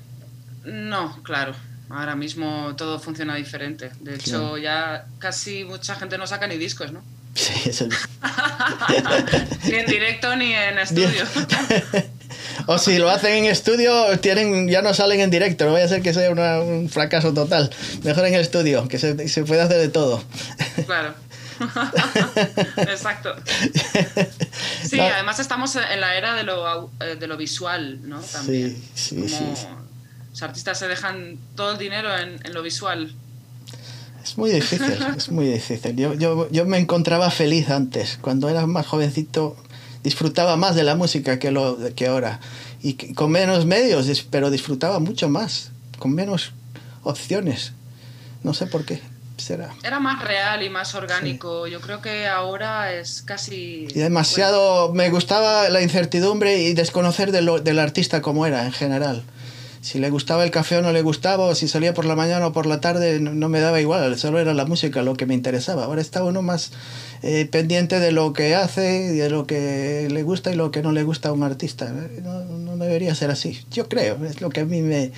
[0.65, 1.55] no, claro.
[1.89, 3.91] Ahora mismo todo funciona diferente.
[3.99, 7.01] De hecho, ya casi mucha gente no saca ni discos, ¿no?
[7.36, 7.89] Sí, es el...
[9.65, 11.23] ni en directo ni en estudio.
[12.67, 15.65] o si lo hacen en estudio, tienen, ya no salen en directo.
[15.65, 17.69] No vaya a ser que sea una- un fracaso total.
[18.03, 20.23] Mejor en el estudio, que se, se puede hacer de todo.
[20.85, 21.13] Claro.
[22.77, 23.33] Exacto.
[24.87, 25.03] Sí, No.
[25.03, 28.19] además estamos en la era de lo, eh, de lo visual, ¿no?
[28.21, 28.75] También.
[28.93, 29.67] sí, Como sí, sí.
[30.31, 33.13] Los artistas se dejan todo el dinero en, en lo visual.
[34.21, 35.95] Es muy difícil, es muy difícil.
[35.95, 38.17] Yo, yo, yo me encontraba feliz antes.
[38.19, 39.55] Cuando era más jovencito
[40.06, 42.39] disfrutaba más de la música que, lo, que ahora.
[42.82, 45.72] Y con menos medios, pero disfrutaba mucho más.
[45.99, 46.51] Con menos
[47.03, 47.74] opciones.
[48.43, 49.01] No sé por qué.
[49.38, 49.74] Será.
[49.84, 51.68] Era más real y más orgánico.
[51.68, 53.86] Yo creo que ahora es casi...
[53.89, 54.93] Y demasiado...
[54.93, 59.24] Me gustaba la incertidumbre y desconocer de lo- del artista como era en general.
[59.86, 62.47] Si le gustaba el café o no le gustaba, o si salía por la mañana
[62.47, 65.36] o por la tarde, no, me daba igual, solo era la música lo que me
[65.36, 65.83] interesaba.
[65.83, 66.71] Ahora está uno más
[67.21, 70.91] eh, pendiente de lo que hace, de lo que le gusta y lo que no
[70.91, 71.93] le gusta a un artista.
[72.23, 75.11] No, no debería ser así, yo creo, es lo que a mí me...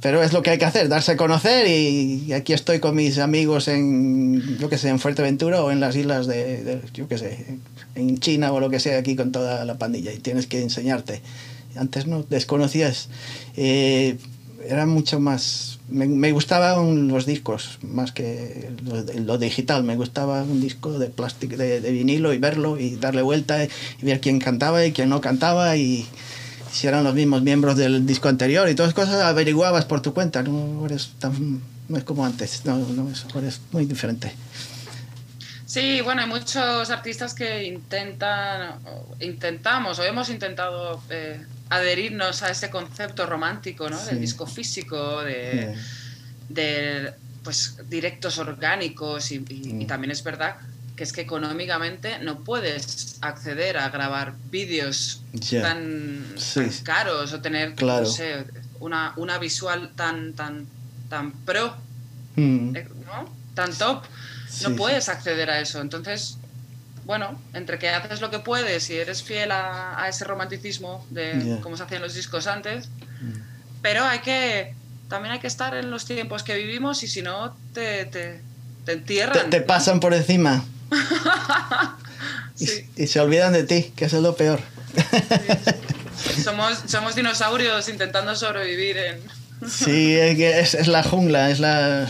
[0.00, 2.96] Pero es lo que hay que hacer, darse a conocer y, y aquí estoy con
[2.96, 7.08] mis amigos en, yo que sé, en Fuerteventura o en las islas de, de yo
[7.08, 7.58] que sé,
[7.94, 11.20] en China o lo que sea, aquí con toda la pandilla y tienes que enseñarte.
[11.78, 13.08] Antes no desconocías,
[13.56, 14.18] eh,
[14.66, 19.84] era mucho más me, me gustaban los discos más que lo, lo digital.
[19.84, 23.70] Me gustaba un disco de plástico, de, de vinilo y verlo y darle vuelta y,
[24.02, 26.06] ver quién cantaba y quién no cantaba y
[26.70, 30.42] si eran los mismos miembros del disco anterior y todas cosas averiguabas por tu cuenta.
[30.42, 32.64] No eres tan, no es como antes.
[32.64, 34.34] No, no es, es muy diferente.
[35.64, 38.78] Sí, bueno, hay muchos artistas que intentan,
[39.20, 43.98] intentamos o hemos intentado eh, adherirnos a ese concepto romántico, ¿no?
[43.98, 44.06] Sí.
[44.10, 45.76] Del disco físico, de,
[46.48, 47.12] de,
[47.44, 50.56] pues directos orgánicos y, y- y también es verdad
[50.96, 55.22] que es que económicamente no puedes acceder a grabar vídeos
[55.62, 56.60] tan, Sí.
[56.60, 58.04] tan caros o tener Claro.
[58.04, 58.44] no sé,
[58.80, 60.66] una, una visual tan tan
[61.08, 61.76] tan pro,
[62.36, 62.76] Mm.
[62.76, 63.32] eh, ¿no?
[63.54, 64.04] Tan top.
[64.62, 65.80] No puedes acceder a eso.
[65.80, 66.37] Entonces,
[67.08, 71.42] bueno, entre que haces lo que puedes y eres fiel a, a ese romanticismo de
[71.56, 71.60] Ya.
[71.62, 72.88] cómo se hacían los discos antes,
[73.20, 73.32] Mm.
[73.82, 74.74] pero hay que
[75.08, 78.42] también hay que estar en los tiempos que vivimos y si no te, te,
[78.84, 79.48] te entierran.
[79.50, 80.62] te pasan por encima
[82.58, 82.90] y, Sí.
[82.96, 84.60] y se olvidan de ti, que eso es lo peor.
[86.44, 89.20] Somos, somos dinosaurios intentando sobrevivir en...
[89.68, 92.06] Sí, es, que es, es la jungla, es la,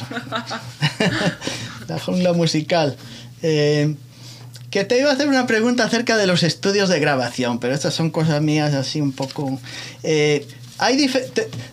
[1.89, 2.97] la jungla musical.
[3.43, 3.95] Eh,
[4.71, 7.95] que te iba a hacer una pregunta acerca de los estudios de grabación, pero estas
[7.95, 9.61] son cosas mías así un poco...
[10.03, 10.47] Eh,
[10.79, 11.11] ¿hay,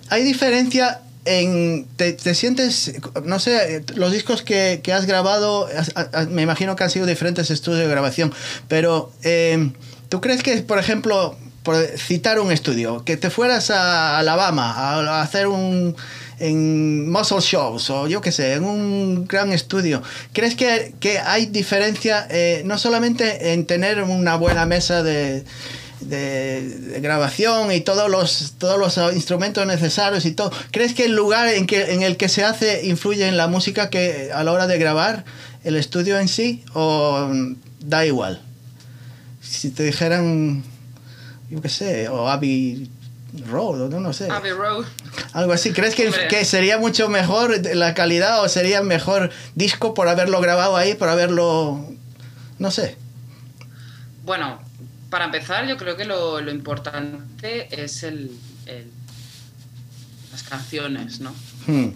[0.10, 1.86] ¿Hay diferencia en...
[1.98, 2.94] Te, te sientes,
[3.24, 5.68] no sé, los discos que, que has grabado,
[6.30, 8.34] me imagino que han sido diferentes estudios de grabación,
[8.68, 9.72] pero eh,
[10.10, 15.22] ¿tú crees que, por ejemplo, por citar un estudio, que te fueras a Alabama a
[15.22, 15.96] hacer un
[16.40, 20.02] en muscle shows o yo qué sé, en un gran estudio.
[20.34, 25.46] ¿Crees que, que hay diferencia eh, no solamente en tener una buena mesa de,
[26.02, 30.52] de, de grabación y todos los, todos los instrumentos necesarios y todo?
[30.72, 33.90] ¿Crees que el lugar en, que, en el que se hace influye en la música
[33.90, 35.26] que a la hora de grabar
[35.64, 37.30] el estudio en sí o
[37.80, 38.42] da igual?
[39.42, 40.64] Si te dijeran,
[41.50, 42.90] yo qué sé, o Abbey
[43.48, 44.30] Road, no, sé.
[44.30, 44.86] Abbey Road.
[45.34, 45.72] Algo así.
[45.74, 50.76] ¿Crees que, que sería mucho mejor la calidad o sería mejor disco por haberlo grabado
[50.78, 51.86] ahí, por haberlo...
[52.60, 52.98] No sé.
[54.24, 54.60] Bueno,
[55.10, 58.32] para empezar, yo creo que lo, lo importante es el,
[58.66, 58.92] el-
[60.32, 61.34] las canciones, ¿no?
[61.68, 61.90] Hmm,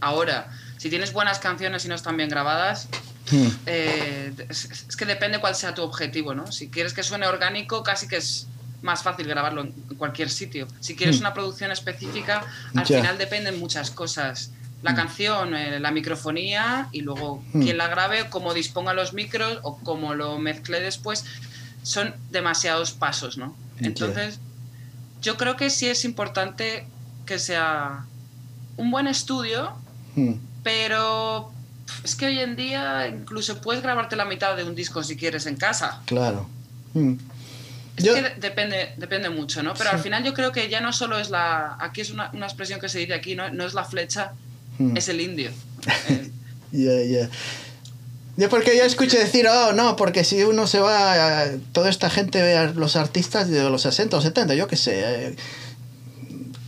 [0.00, 2.88] Ahora, si tienes buenas canciones y no están bien grabadas,
[3.30, 6.50] hmm, eh, es, es que depende cuál sea tu objetivo, ¿no?
[6.52, 8.46] Si quieres que suene orgánico, casi que es
[8.86, 10.66] más fácil grabarlo en cualquier sitio.
[10.80, 11.24] Si quieres Hmm.
[11.24, 12.42] una producción específica,
[12.74, 12.98] al Ya.
[13.00, 14.50] final dependen muchas cosas.
[14.82, 17.62] La canción, eh, la microfonía y luego Hmm.
[17.62, 21.24] quién la grabe, cómo disponga los micros o cómo lo mezcle después.
[21.82, 23.56] Son demasiados pasos, ¿no?
[23.80, 24.38] Entonces,
[25.22, 26.86] yo creo que sí es importante
[27.26, 28.04] que sea
[28.76, 29.72] un buen estudio,
[30.14, 30.34] hmm.
[30.62, 31.50] pero
[32.04, 35.46] es que hoy en día incluso puedes grabarte la mitad de un disco si quieres
[35.46, 36.00] en casa.
[36.06, 36.48] Claro.
[36.94, 37.14] Hmm.
[37.96, 39.72] Es Yo- que de- depende, depende mucho, ¿no?
[39.74, 39.96] Pero Sí.
[39.96, 41.76] al final yo creo que ya no solo es la...
[41.80, 44.32] Aquí es una, una expresión que se dice aquí, no, no es la flecha,
[44.78, 44.96] Hmm.
[44.96, 45.50] es el indio.
[46.08, 46.30] Eh,
[46.72, 47.30] Ya, ya.
[48.36, 52.10] Yo porque yo escuché decir, oh, no, porque si uno se va, a, toda esta
[52.10, 55.34] gente, ve a los artistas de los 60 o 70, yo qué sé,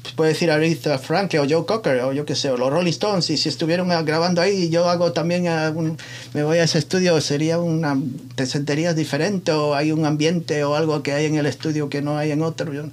[0.09, 2.71] eh, pues puede decir Aretha Franklin o Joe Cocker o yo qué sé, o los
[2.71, 5.99] Rolling Stones, y si estuvieron eh, grabando ahí yo hago también, algún-
[6.35, 7.97] me voy a ese estudio, sería una,
[8.35, 12.01] te sentirías diferente o hay un ambiente o algo que hay en el estudio que
[12.03, 12.73] no hay en otro.
[12.73, 12.85] Yo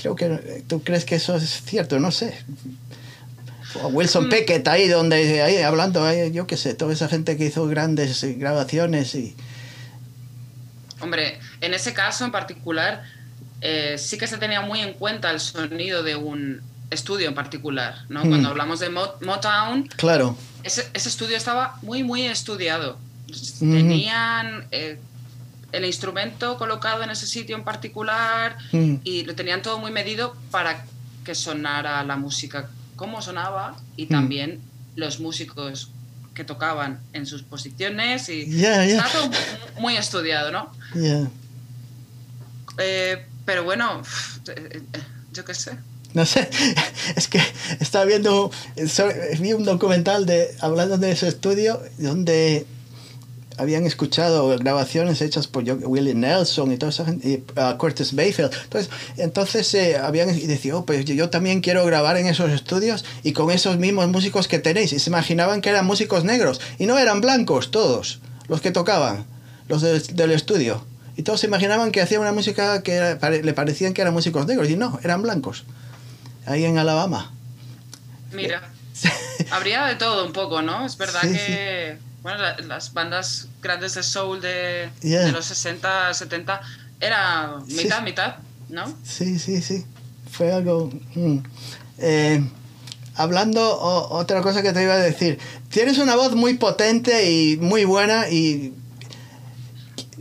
[0.00, 1.98] creo que, ¿tú crees que eso es cierto?
[1.98, 2.34] No sé.
[3.82, 4.30] O Wilson Mm.
[4.30, 8.22] Peckett ahí donde ahí hablando ahí, yo qué sé toda esa gente que hizo grandes
[8.22, 9.34] eh, grabaciones y
[11.00, 13.02] hombre, en ese caso en particular,
[13.62, 16.60] eh, sí que se tenía muy en cuenta el sonido de un
[16.90, 18.24] estudio en particular, ¿no?
[18.24, 18.28] Hmm.
[18.28, 22.98] Cuando hablamos de Mo- Motown, claro ese, ese estudio estaba muy, muy estudiado.
[23.58, 24.98] Tenían eh,
[25.72, 28.96] el instrumento colocado en ese sitio en particular Mm.
[29.04, 30.84] y lo tenían todo muy medido para
[31.24, 34.08] que sonara la música como sonaba y Mm.
[34.08, 34.60] también
[34.96, 35.88] los músicos
[36.34, 38.84] que tocaban en sus posiciones y ya.
[38.84, 39.30] estaba todo
[39.80, 40.70] muy estudiado, ¿no?
[40.94, 41.28] ya.
[42.78, 44.02] Eh, pero bueno,
[44.48, 45.00] eh, eh,
[45.32, 45.72] yo qué sé.
[46.14, 46.48] no sé
[47.16, 47.40] es que
[47.80, 48.50] estaba viendo
[49.40, 52.66] vi un documental de hablando de ese estudio donde
[53.58, 58.50] habían escuchado grabaciones hechas por Willie Nelson y toda esa y uh, Curtis Mayfield.
[58.64, 63.04] Entonces, entonces eh, habían y decía, oh, pues yo, también quiero grabar en esos estudios
[63.22, 64.94] y con esos mismos músicos que tenéis.
[64.94, 69.26] Y se imaginaban que eran músicos negros y no eran blancos todos los que tocaban,
[69.68, 70.84] los de- del estudio.
[71.22, 74.12] Y todos se imaginaban que hacían una música que era- pare- le parecían que eran
[74.12, 75.62] músicos negros y no, eran blancos.
[76.46, 77.32] Ahí en Alabama.
[78.32, 78.60] Mira,
[79.52, 80.84] habría de todo un poco, ¿no?
[80.84, 85.26] Es verdad Sí, que bueno, la- las bandas grandes de soul de, Yeah.
[85.26, 86.60] de los 60, 70
[86.98, 87.74] era Sí.
[87.84, 88.34] mitad, mitad,
[88.68, 88.92] ¿no?
[89.04, 89.86] Sí, sí, sí.
[90.28, 90.90] Fue algo...
[91.14, 91.38] mm.
[91.98, 92.42] Eh,
[93.14, 95.38] hablando, o- otra cosa que te iba a decir.
[95.70, 98.74] Tienes una voz muy potente y muy buena y...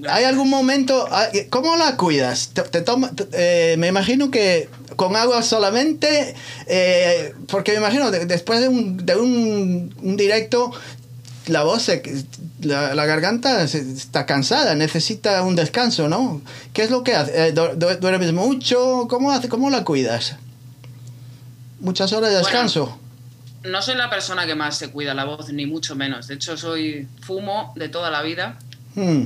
[0.10, 1.08] ¿Hay algún momento...
[1.12, 2.50] ah, ¿Cómo la cuidas?
[2.54, 6.34] Te, te toma- eh, me imagino que con agua solamente,
[6.68, 10.72] eh, porque me imagino de- después de un, de un, un directo,
[11.48, 12.02] la voz, se-
[12.62, 16.42] la, la garganta se- está cansada, necesita un descanso, ¿no?
[16.74, 17.48] ¿Qué es lo que hace?
[17.48, 19.08] Eh, du- du- ¿Duermes mucho?
[19.10, 20.36] ¿Cómo, hace, ¿Cómo la cuidas?
[21.80, 22.98] ¿Muchas horas de Bueno, descanso?
[23.64, 26.28] No soy la persona que más se cuida la voz, ni mucho menos.
[26.28, 28.58] De hecho, soy fumo de toda la vida,
[28.96, 29.24] Mm,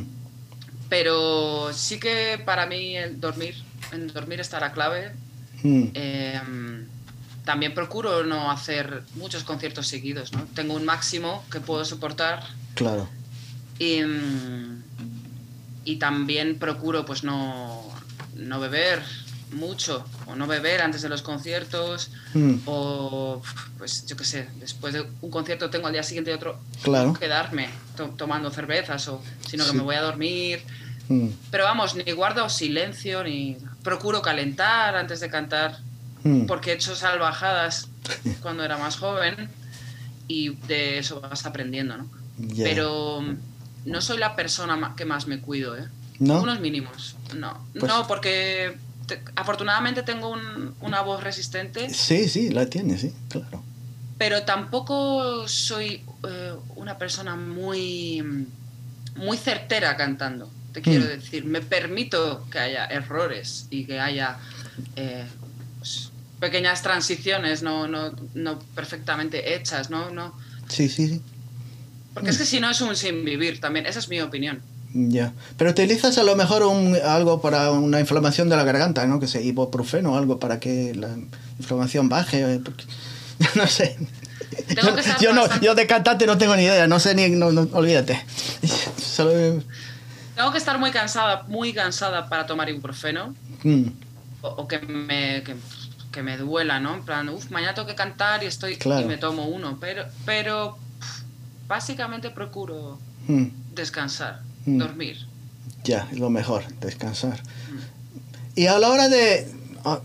[0.99, 3.55] pero sí que para mí el dormir,
[3.91, 5.11] en dormir está la clave.
[5.61, 6.41] mm, Eh,
[7.43, 10.45] también procuro no hacer muchos conciertos seguidos, ¿no?
[10.55, 12.43] Tengo un máximo que puedo soportar
[12.75, 13.07] claro.
[13.77, 14.83] y, mm,
[15.83, 17.83] y también procuro pues no,
[18.35, 19.03] no beber
[19.51, 23.41] mucho o no beber antes de los conciertos Mm, o
[23.77, 27.13] pues yo qué sé, después de un concierto tengo al día siguiente otro claro.
[27.13, 30.61] quedarme to- tomando cervezas o sino que me voy a dormir
[31.09, 35.77] Mm, pero vamos ni guardo silencio ni procuro calentar antes de cantar
[36.23, 37.89] mm, porque he hecho salvajadas
[38.41, 39.49] cuando era más joven
[40.27, 42.09] y de eso vas aprendiendo, ¿no?
[42.57, 43.35] Pero mm,
[43.91, 45.87] no soy la persona que más me cuido, ¿eh?
[46.19, 46.41] ¿No?
[46.41, 47.65] Unos mínimos, no.
[47.79, 53.13] Pues- No, porque te- afortunadamente tengo un- una voz resistente, Sí, sí, la tienes, sí,
[53.29, 53.61] claro.
[54.17, 58.47] pero tampoco soy eh, una persona muy,
[59.15, 60.49] muy certera cantando.
[60.75, 61.07] Te quiero Mm.
[61.07, 64.37] decir, me permito que haya errores y que haya
[64.97, 65.23] eh,
[65.79, 70.11] pues, pequeñas transiciones no, no, no perfectamente hechas, ¿no?
[70.11, 70.35] no
[70.69, 71.21] Sí, sí, sí.
[72.13, 74.61] Porque es que si no es un sin vivir también, esa es mi opinión.
[74.93, 75.33] Ya.
[75.57, 79.19] Pero utilizas a lo mejor un, algo para una inflamación de la garganta, ¿no?
[79.19, 81.09] Que sea ibuprofeno o algo para que la
[81.59, 82.41] inflamación baje.
[82.55, 82.85] eh, porque-
[83.55, 83.97] no sé.
[84.67, 87.13] Tengo Yo, que estar yo no, yo de cantante no tengo ni idea, no sé
[87.15, 87.29] ni.
[87.29, 88.23] No, no, olvídate.
[88.97, 89.61] Solo.
[90.35, 93.33] Tengo que estar muy cansada, muy cansada para tomar ibuprofeno
[93.63, 93.83] mm,
[94.41, 95.55] o, o que, me, que,
[96.11, 96.93] que me duela, ¿no?
[96.95, 99.05] En plan, uff, mañana tengo que cantar y estoy Claro.
[99.05, 100.77] y me tomo uno, pero, pero
[101.67, 104.77] básicamente procuro mm, descansar, Mm.
[104.79, 105.27] dormir.
[105.83, 107.39] ya, es lo mejor, descansar.
[108.55, 109.47] Y a la hora de.
[109.85, 110.01] Ah,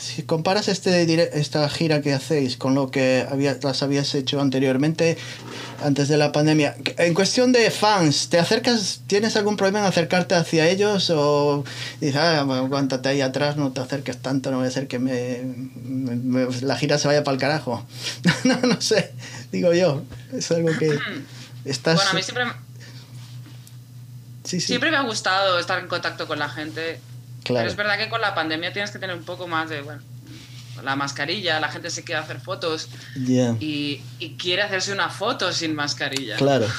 [0.00, 5.16] Si comparas este, esta gira que hacéis con lo que había, las habías hecho anteriormente,
[5.84, 10.34] antes de la pandemia, en cuestión de fans, ¿te acercas, tienes algún problema en acercarte
[10.34, 11.64] hacia ellos o
[12.00, 15.40] dices, ah, aguántate ahí atrás, no te acerques tanto, no voy a hacer que me,
[15.84, 17.84] me- me- la gira se vaya para el carajo?
[18.44, 19.12] no, no sé,
[19.50, 20.02] digo yo,
[20.32, 20.98] es algo que
[21.64, 21.96] estás...
[21.96, 22.44] Bueno, a mí siempre,
[24.44, 27.00] sí, sí, siempre me ha gustado estar en contacto con la gente,
[27.42, 27.60] claro.
[27.60, 30.02] pero es verdad que con la pandemia tienes que tener un poco más de, bueno,
[30.82, 35.74] la mascarilla, la gente se quiere hacer fotos y, y quiere hacerse una foto sin
[35.74, 36.36] mascarilla.
[36.36, 36.66] Claro.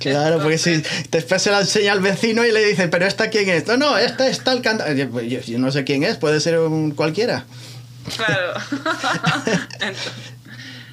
[0.00, 3.48] Claro, porque si después se la enseña al vecino y le dice, pero esta quién
[3.48, 3.66] es.
[3.66, 4.96] No, no, esta es tal cantante.
[4.96, 7.44] Yo, yo- yo no sé quién es, puede ser un cualquiera.
[8.16, 8.52] Claro.
[9.80, 10.12] Entonces,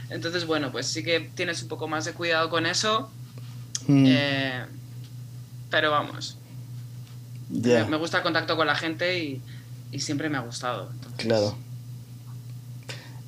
[0.09, 3.09] entonces, bueno, pues sí que tienes un poco más de cuidado con eso.
[3.87, 4.65] Mm, eh,
[5.69, 6.37] pero vamos,
[7.49, 9.41] ya, me, me gusta el contacto con la gente y,
[9.91, 10.89] y siempre me ha gustado.
[10.91, 11.55] entonces- claro.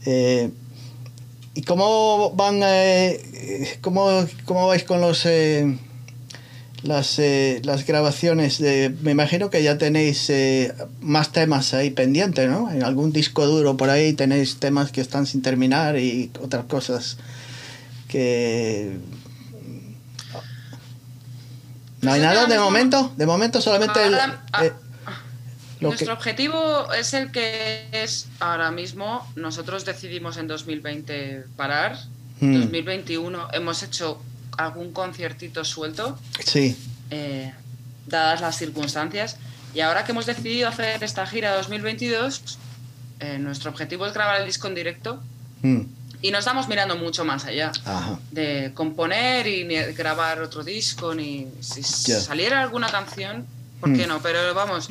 [0.05, 0.49] Eh,
[1.55, 5.77] ¿Y cómo van, eh, cómo, cómo vais con los eh,
[6.83, 7.19] las,
[7.63, 8.59] las grabaciones?
[8.59, 10.31] De, me imagino que ya tenéis
[11.01, 12.71] más temas ahí pendientes, ¿no?
[12.71, 17.17] En algún disco duro por ahí tenéis temas que están sin terminar y otras cosas
[18.07, 18.97] que...
[22.01, 23.13] ¿No hay nada de momento?
[23.17, 24.73] De momento solamente el, ah, eh,
[25.79, 26.13] lo Nuestro que...
[26.13, 29.27] objetivo es el que es ahora mismo.
[29.35, 31.97] Nosotros decidimos en 2020 parar.
[32.39, 34.21] Mm, 2021 hemos hecho
[34.57, 36.17] algún conciertito suelto.
[36.43, 36.77] sí,
[37.11, 37.53] eh,
[38.07, 39.37] dadas las circunstancias.
[39.73, 42.57] Y ahora que hemos decidido hacer esta gira 2022,
[43.19, 45.21] eh, nuestro objetivo es grabar el disco en directo
[45.61, 45.81] mm,
[46.21, 51.13] y no estamos mirando mucho más allá ajá, de componer y ni grabar otro disco,
[51.15, 52.19] ni si Ya.
[52.19, 53.45] saliera alguna canción,
[53.79, 54.09] ¿por qué Mm.
[54.09, 54.21] no?
[54.21, 54.89] Pero vamos,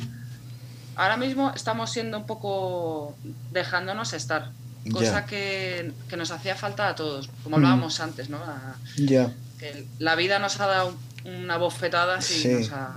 [0.95, 3.15] ahora mismo estamos siendo un poco
[3.51, 4.51] dejándonos estar,
[4.91, 5.25] cosa Ya.
[5.25, 7.59] que, que nos hacía falta a todos, como Mm.
[7.59, 8.37] hablábamos antes, ¿no?
[8.37, 9.31] A- ya.
[9.59, 12.93] que la vida nos ha dado una bofetada y Sí, nos ha,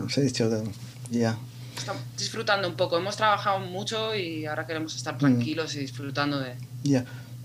[1.10, 1.36] ya.
[1.76, 2.96] estamos disfrutando un poco.
[2.96, 6.54] Hemos trabajado mucho y ahora queremos estar tranquilos y disfrutando de...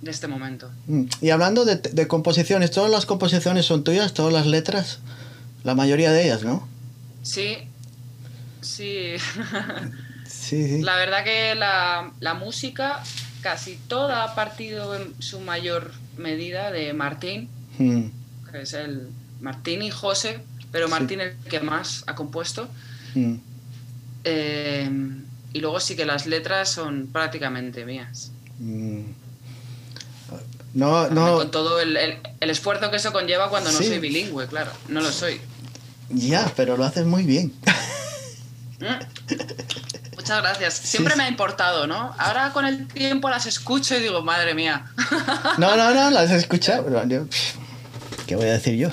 [0.02, 0.70] De este momento.
[0.88, 1.06] Mm.
[1.22, 4.14] Y hablando de, de composiciones, ¿todas las composiciones son tuyas?
[4.14, 5.00] ¿Todas las letras?
[5.64, 6.68] La mayoría de ellas, ¿no?
[7.24, 7.58] Sí,
[8.62, 9.14] sí.
[10.30, 10.82] Sí, sí.
[10.82, 13.02] La verdad que la, la música
[13.42, 18.08] casi toda ha partido en su mayor medida de Martín, Mm,
[18.52, 19.08] que es el
[19.40, 20.40] Martín y José,
[20.72, 22.68] pero Martín el que más ha compuesto.
[23.16, 23.36] mm.
[24.26, 24.90] Eh,
[25.54, 28.32] y luego sí que las letras son prácticamente mías.
[30.78, 33.86] No, Con no, todo el, el- el esfuerzo que eso conlleva cuando no Sí.
[33.88, 34.72] soy bilingüe, claro.
[34.90, 35.42] No lo soy.
[36.10, 37.52] ya, pero lo haces muy bien.
[38.80, 38.86] Mm.
[40.16, 40.74] Muchas gracias.
[40.76, 41.18] Siempre sí.
[41.18, 42.14] me ha importado, ¿no?
[42.20, 44.86] Ahora con el tiempo las escucho y digo, madre mía.
[45.58, 46.86] No, no, no, las he escuchado.
[46.86, 47.26] pero yo,
[48.28, 48.90] ¿Qué voy a decir yo?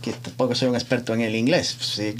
[0.00, 1.76] Que tampoco soy un experto en el inglés.
[1.80, 2.14] Sí.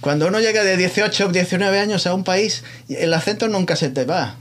[0.00, 3.90] Cuando uno llega de 18 o 19 años a un país, el acento nunca se
[3.90, 4.36] te va.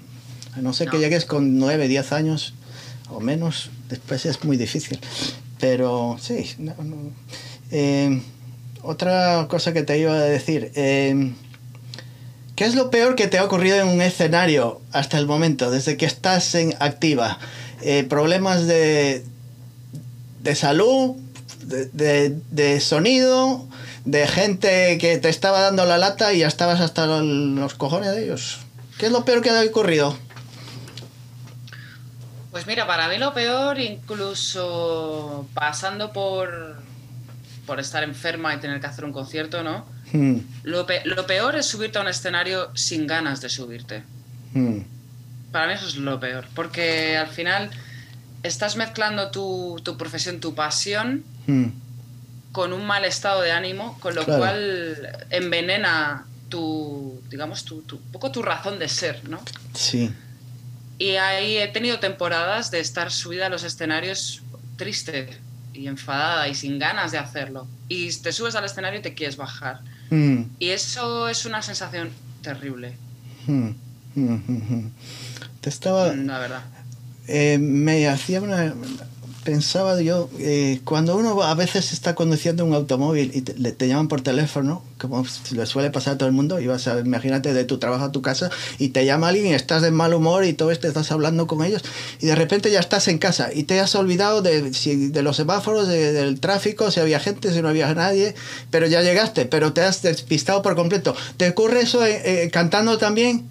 [0.56, 2.54] A no ser que llegues con 9, 10 años
[3.12, 5.00] o menos, después es muy difícil.
[5.60, 6.98] Pero sí, no, no.
[7.72, 8.22] Eh,
[8.84, 10.72] otra cosa que te iba a decir.
[10.76, 11.34] eh,
[12.56, 15.96] ¿Qué es lo peor que te ha ocurrido en un escenario hasta el momento, desde
[15.96, 17.38] que estás en activa?
[17.82, 19.24] Eh, ¿Problemas de,
[20.42, 21.16] de salud,
[21.64, 23.68] de, de- de sonido,
[24.06, 28.24] de gente que te estaba dando la lata y ya estabas hasta los cojones de
[28.24, 28.58] ellos?
[28.98, 30.18] ¿Qué es lo peor que ha ocurrido?
[32.58, 36.82] Pues mira, para mí lo peor, incluso pasando por,
[37.68, 39.86] por estar enferma y tener que hacer un concierto, ¿no?
[40.12, 44.02] Hmm, Lo, pe- lo peor es subirte a un escenario sin ganas de subirte.
[44.56, 44.80] hmm,
[45.52, 47.70] Para mí eso es lo peor, porque al final
[48.42, 51.66] estás mezclando tu, tu profesión, tu pasión, hmm.
[52.54, 54.40] con un mal estado de ánimo, con lo Claro.
[54.40, 59.44] cual envenena tu, digamos, tu, tu- un poco tu razón de ser, ¿no?
[59.76, 60.12] Sí.
[61.00, 64.42] Y ahí he tenido temporadas de estar subida a los escenarios
[64.78, 65.30] triste
[65.74, 67.68] y enfadada y sin ganas de hacerlo.
[67.88, 69.82] Y te subes al escenario y te quieres bajar.
[70.10, 72.10] Hmm, Y eso es una sensación
[72.42, 72.94] terrible,
[73.46, 73.70] hmm,
[74.16, 74.92] hmm.
[75.62, 76.14] Te estaba...
[76.14, 76.64] la verdad.
[77.28, 78.74] Eh, me hacía una
[79.48, 84.20] pensaba yo eh, cuando uno a veces está conduciendo un automóvil y te, llaman por
[84.20, 87.78] teléfono como le suele pasar a todo el mundo y vas a imagínate de tu
[87.78, 90.70] trabajo a tu casa y te llama alguien y estás de mal humor y todo
[90.70, 91.82] esto estás hablando con ellos
[92.20, 95.38] y de repente ya estás en casa y te has olvidado de, si- de los
[95.38, 98.36] semáforos de- del tráfico si había gente si no había nadie
[98.70, 101.16] pero ya llegaste pero te has despistado por completo.
[101.38, 103.50] Te ocurre eso eh, eh, cantando también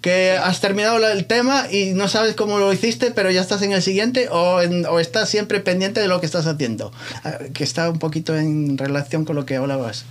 [0.00, 3.72] que has terminado el tema y no sabes cómo lo hiciste, pero ya estás en
[3.72, 6.92] el siguiente o, en- o estás siempre pendiente de lo que estás haciendo,
[7.24, 10.04] Ah, que está un poquito en relación con lo que hablabas.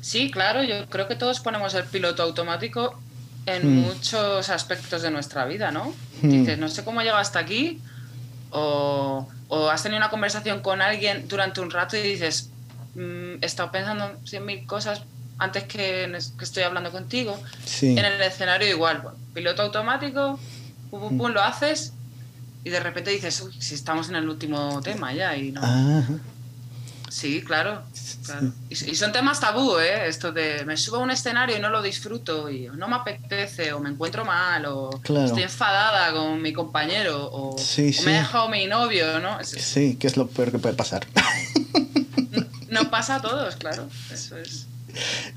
[0.00, 2.98] Sí, claro, yo creo que todos ponemos el piloto automático
[3.46, 3.80] en Hmm.
[3.82, 5.92] muchos aspectos de nuestra vida, ¿no?
[6.22, 6.30] Hmm.
[6.30, 7.80] Dices, no sé cómo llega hasta aquí,
[8.50, 12.50] o, o has tenido una conversación con alguien durante un rato y dices,
[12.94, 15.02] "Mm, he estado pensando cien mil cosas
[15.38, 16.04] antes que,
[16.40, 17.38] estoy hablando contigo.
[17.64, 17.98] Sí.
[17.98, 20.38] En el escenario igual, bueno, piloto automático,
[20.90, 21.92] pum, pum, pum, lo haces
[22.64, 25.62] y de repente dices, uy, si estamos en el último tema ya y no.
[27.08, 27.82] Sí, claro.
[28.24, 28.52] claro.
[28.68, 30.08] Y, y son temas tabú, ¿eh?
[30.08, 33.72] Esto de me subo a un escenario y no lo disfruto, y no me apetece,
[33.72, 35.26] o me encuentro mal, o Claro.
[35.26, 38.04] estoy enfadada con mi compañero, o, Sí, o sí.
[38.04, 39.38] me ha dejado mi novio, ¿no?
[39.44, 41.06] Sí, que es lo peor que puede pasar.
[42.68, 43.88] Nos pasa a todos, claro.
[44.12, 44.66] Eso es.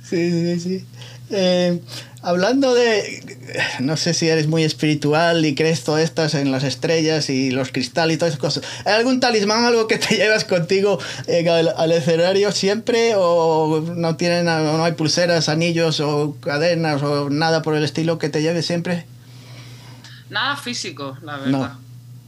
[0.04, 0.86] Sí, sí, sí.
[1.32, 1.80] Eh,
[2.22, 3.38] hablando de,
[3.80, 7.72] no sé si eres muy espiritual y crees todas estas en las estrellas y los
[7.72, 8.64] cristales y todas esas cosas.
[8.86, 14.16] ¿Hay algún talismán, algo que te llevas contigo eh, al, al escenario siempre o no
[14.16, 18.66] tienen, no hay pulseras, anillos o cadenas o nada por el estilo que te lleves
[18.66, 19.06] siempre?
[20.30, 21.52] Nada físico, la verdad.
[21.52, 21.80] No,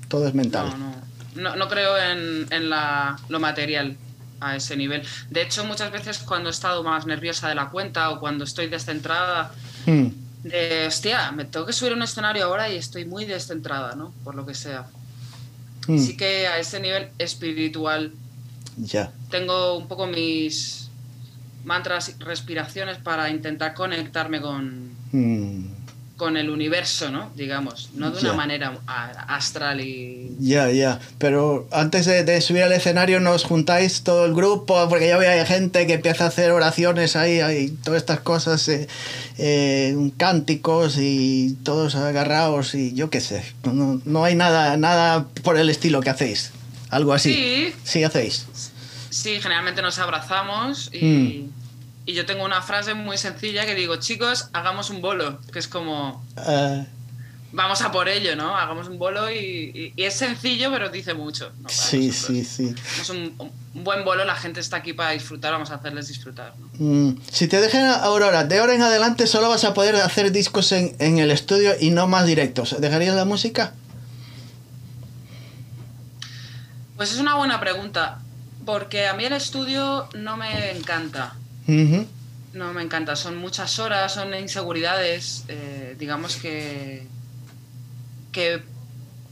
[0.08, 0.70] todo es mental.
[0.70, 1.02] No, no.
[1.34, 3.96] No, no creo en, en la, lo material
[4.42, 5.04] a ese nivel.
[5.30, 8.68] De hecho, muchas veces cuando he estado más nerviosa de la cuenta o cuando estoy
[8.68, 9.54] descentrada,
[9.86, 10.08] Hmm,
[10.44, 14.12] de hostia, me tengo que subir a un escenario ahora y estoy muy descentrada, ¿no?
[14.24, 14.88] Por lo que sea.
[15.88, 18.12] hmm, Sí que a ese nivel espiritual
[18.78, 19.12] Ya.
[19.30, 20.90] tengo un poco mis
[21.64, 25.66] mantras y respiraciones para intentar conectarme con, Hmm,
[26.22, 27.32] con el universo, ¿no?
[27.36, 30.36] Digamos, no de una manera a- astral y...
[30.40, 31.00] Ya, ya.
[31.18, 35.32] Pero antes de, de subir al escenario nos juntáis todo el grupo, porque ya veo
[35.32, 38.88] hay gente que empieza a hacer oraciones ahí, hay todas estas cosas, eh,
[39.40, 43.44] eh, cánticos y todos agarrados y yo qué sé.
[43.64, 46.52] No, no, no hay nada, nada por el estilo que hacéis.
[46.92, 47.34] Algo así.
[47.34, 48.46] Sí, Sí, hacéis.
[49.10, 51.61] sí, generalmente nos abrazamos y, Mm.
[52.06, 55.68] Y yo tengo una frase muy sencilla que digo, chicos, hagamos un bolo, que es
[55.68, 56.86] como, Ah,
[57.52, 58.56] vamos a por ello, ¿no?
[58.58, 61.52] Hagamos un bolo y, y- y es sencillo, pero dice mucho.
[61.68, 62.26] Sí, nosotros.
[62.28, 62.76] sí, sí.
[63.00, 66.54] Es un, un buen bolo, la gente está aquí para disfrutar, vamos a hacerles disfrutar.
[66.58, 66.70] ¿no?
[66.86, 70.72] Mm, Si te dejan Aurora, de ahora en adelante solo vas a poder hacer discos
[70.72, 72.80] en, en el estudio y no más directos.
[72.80, 73.74] ¿Dejarías la música?
[76.98, 78.20] Pues es una buena pregunta,
[78.66, 81.36] porque a mí el estudio no me encanta.
[82.54, 87.08] No me encanta, son muchas horas, son inseguridades, eh, digamos que,
[88.32, 88.62] que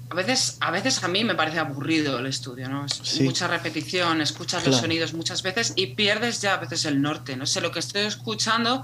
[0.09, 2.85] a veces, a veces a mí me parece aburrido el estudio, ¿no?
[2.85, 3.23] Es Sí.
[3.23, 7.45] mucha repetición, escuchas los sonidos muchas veces y pierdes ya a veces el norte, no
[7.45, 8.83] sé lo que estoy escuchando,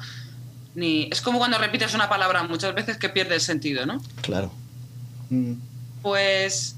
[0.76, 4.02] ni es como cuando repites una palabra muchas veces que pierde el sentido, ¿no?
[4.22, 4.52] Claro.
[5.30, 5.54] Mm,
[6.02, 6.76] Pues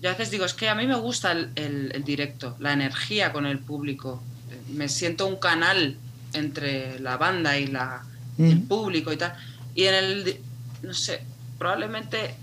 [0.00, 2.72] yo a veces digo, es que a mí me gusta el, el- el directo, la
[2.72, 4.22] energía con el público.
[4.68, 5.96] Me siento un canal
[6.32, 8.02] entre la banda y la,
[8.38, 9.34] y el público y tal.
[9.74, 10.36] Y en el,
[10.82, 11.22] no sé,
[11.58, 12.34] probablemente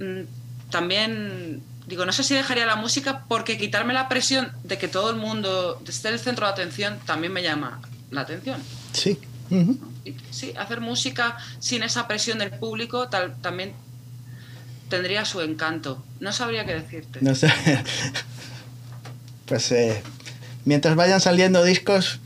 [0.00, 4.88] mm, también, digo, no sé si dejaría la música porque quitarme la presión de que
[4.88, 8.60] todo el mundo esté el centro de atención también me llama la atención.
[8.92, 9.18] Sí.
[10.30, 13.72] Sí, hacer música sin esa presión del público tal, también
[14.88, 16.02] tendría su encanto.
[16.20, 17.20] No sabría qué decirte.
[17.22, 17.50] No sé.
[19.48, 20.02] Pues eh,
[20.68, 22.20] mientras vayan saliendo discos,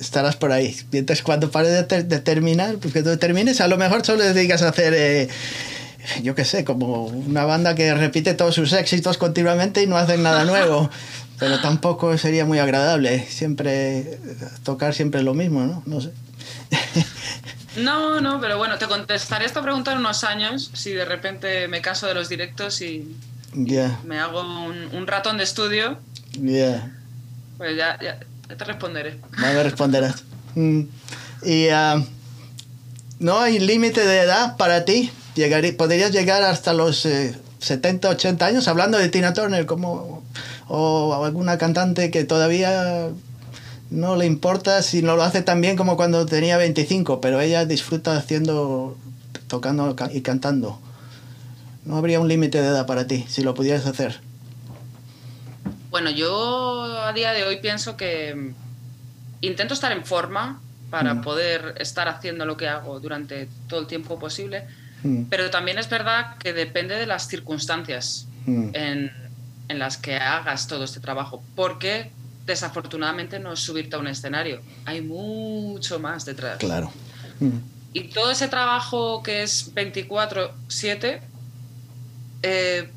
[0.00, 0.76] estarás por ahí.
[0.92, 4.20] Mientras cuando pare de, ter- de terminar, pues que tú termines, a lo mejor solo
[4.22, 5.28] te dedicas a hacer, eh,
[6.22, 10.22] yo qué sé, como una banda que repite todos sus éxitos continuamente y no hacen
[10.22, 10.90] nada nuevo.
[11.38, 13.26] Pero tampoco sería muy agradable.
[13.28, 14.18] Siempre
[14.62, 15.82] tocar siempre lo mismo, ¿no?
[15.86, 16.10] No sé.
[17.76, 21.80] No, no, pero bueno, te contestaré esta pregunta en unos años si de repente me
[21.80, 23.16] caso de los directos y
[24.04, 25.98] me hago un, un ratón de estudio,
[26.40, 26.92] ya.
[27.56, 29.18] Pues ya, ya- ya te responderé.
[29.38, 30.24] No me responderás.
[30.54, 30.80] Mm.
[31.44, 32.02] Y ah,
[33.18, 35.10] no hay límite de edad para ti.
[35.76, 40.22] Podrías llegar hasta los eh, 70, 80 años, hablando de Tina Turner, como,
[40.68, 43.08] o alguna cantante que todavía
[43.90, 47.64] no le importa si no lo hace tan bien como cuando tenía 25, pero ella
[47.64, 48.96] disfruta haciendo,
[49.48, 50.78] tocando ca- y cantando.
[51.84, 54.20] No habría un límite de edad para ti, si lo pudieras hacer.
[55.94, 58.54] Bueno, yo a día de hoy pienso que mm,
[59.42, 61.20] intento estar en forma para Mm.
[61.22, 64.64] poder estar haciendo lo que hago durante todo el tiempo posible,
[65.04, 69.12] Mm, pero también es verdad que depende de las circunstancias mm, en,
[69.68, 72.10] en las que hagas todo este trabajo, porque
[72.44, 76.58] desafortunadamente no es subirte a un escenario, hay mucho más detrás.
[76.58, 76.90] claro.
[77.92, 81.20] Y todo ese trabajo que es 24/7,
[82.42, 82.90] eh,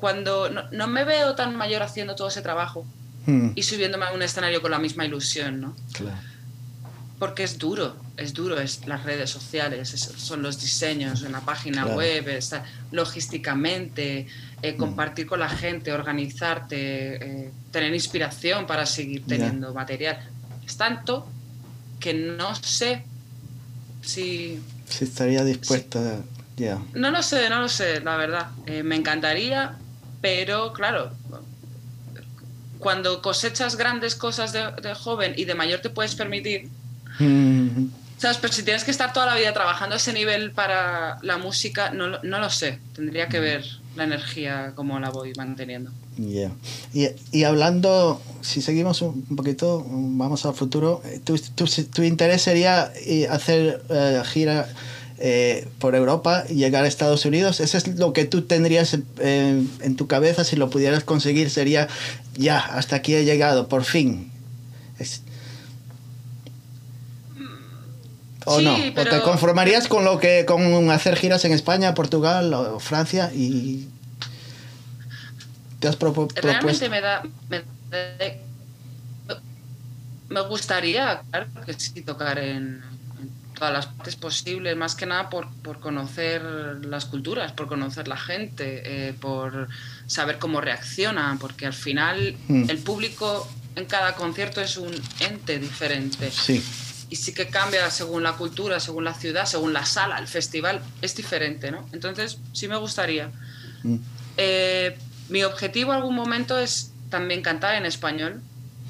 [0.00, 2.84] cuando no, no me veo tan mayor haciendo todo ese trabajo
[3.26, 5.76] mm, y subiéndome a un escenario con la misma ilusión, ¿no?
[5.92, 6.16] claro.
[7.18, 11.40] Porque es duro, es duro, es las redes sociales, es- son los diseños en la
[11.40, 11.98] página Claro.
[11.98, 14.26] web, está, logísticamente,
[14.62, 20.18] eh, compartir con la gente, organizarte, eh, tener inspiración para seguir teniendo material.
[20.66, 21.28] Es tanto
[21.98, 23.04] que no sé
[24.02, 24.58] si...
[24.88, 26.22] Si estaría dispuesta,
[26.56, 26.78] ya.
[26.94, 28.48] No lo sé, no lo sé, la verdad.
[28.66, 29.76] Eh, me encantaría,
[30.20, 31.10] pero claro,
[32.78, 36.68] cuando cosechas grandes cosas de, de joven y de mayor te puedes permitir,
[37.18, 38.38] Mm, ¿sabes?
[38.38, 41.90] Pero si tienes que estar toda la vida trabajando a ese nivel para la música,
[41.90, 42.78] no, lo- no lo sé.
[42.94, 43.62] Tendría que ver
[43.94, 45.90] la energía, cómo la voy manteniendo.
[46.16, 46.50] ya.
[46.94, 52.40] Y, y hablando, si seguimos un poquito, vamos al futuro, eh, tu, tu, tu interés
[52.40, 54.66] sería eh, hacer eh, gira
[55.20, 57.60] eh, por Europa y llegar a Estados Unidos.
[57.60, 61.50] ¿Eso es lo que tú tendrías eh, en tu cabeza si lo pudieras conseguir?
[61.50, 61.88] Sería,
[62.36, 64.30] ya, hasta aquí he llegado, por fin.
[64.98, 65.22] Es-
[68.46, 68.74] ¿O Sí, no?
[68.74, 73.86] ¿O te conformarías con lo que con hacer giras en España, Portugal o Francia y
[75.78, 76.40] te has propo- propuesto?
[76.48, 77.22] Realmente me da...
[77.50, 78.50] Me, me-
[80.30, 82.80] me gustaría, claro que sí, tocar en
[83.60, 86.42] todas las partes posibles, más que nada por, por conocer
[86.86, 89.68] las culturas, por conocer la gente, eh, por
[90.06, 92.70] saber cómo reacciona, porque al final Mm.
[92.70, 93.46] el público
[93.76, 96.30] en cada concierto es un ente diferente.
[96.30, 96.64] Sí,
[97.10, 100.80] y sí que cambia según la cultura, según la ciudad, según la sala, el festival,
[101.02, 101.86] es diferente, ¿no?
[101.92, 103.30] Entonces, sí me gustaría.
[103.82, 103.96] Mm.
[104.38, 104.96] Eh,
[105.28, 108.40] mi objetivo algún momento es también cantar en español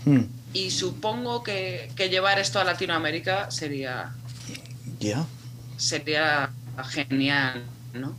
[0.05, 0.21] Mm.
[0.55, 4.13] y supongo que, que llevar esto a Latinoamérica sería,
[5.77, 6.51] sería
[6.89, 7.65] genial,
[7.95, 8.17] ¿no?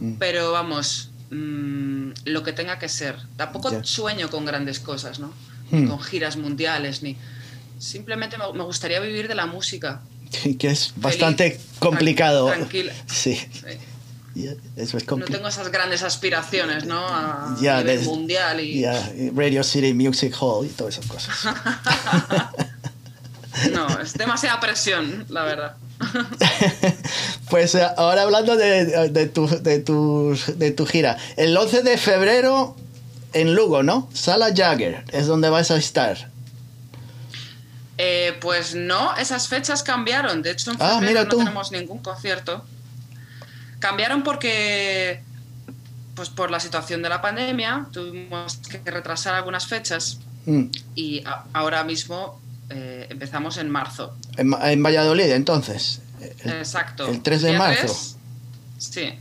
[0.00, 0.14] Mm.
[0.18, 3.16] Pero vamos, mm, lo que tenga que ser.
[3.36, 5.32] Tampoco sueño con grandes cosas, ¿no?
[5.70, 5.88] Ni Mm.
[5.88, 7.16] con giras mundiales, ni...
[7.78, 10.02] Simplemente me, gustaría vivir de la música.
[10.58, 12.46] que es bastante complicado.
[12.46, 12.92] tranquila.
[13.06, 13.38] Sí,
[14.76, 17.06] eso es No tengo esas grandes aspiraciones, ¿no?
[17.06, 18.84] A Ya, nivel mundial y
[19.34, 21.36] Radio City Music Hall y todas esas cosas.
[23.72, 25.76] No, es demasiada presión, la verdad.
[27.50, 31.16] pues eh, ahora hablando de, de tu, de, tu, de tu gira.
[31.36, 32.76] El 11 de febrero
[33.32, 34.08] en Lugo, ¿no?
[34.12, 36.30] Sala Jagger es donde vas a estar.
[37.98, 40.42] Eh, pues no, esas fechas cambiaron.
[40.42, 41.38] De hecho, en Ah, febrero mira no tú.
[41.38, 42.64] tenemos ningún concierto.
[43.78, 45.22] Cambiaron porque,
[46.14, 50.64] pues por la situación de la pandemia, tuvimos que retrasar algunas fechas Mm.
[50.96, 52.40] y a- ahora mismo
[52.74, 54.16] eh, empezamos en marzo.
[54.36, 56.00] En, en Valladolid, entonces.
[56.44, 57.06] El- Exacto.
[57.08, 57.82] el 3 de marzo.
[57.86, 58.16] 3,
[58.78, 59.14] sí.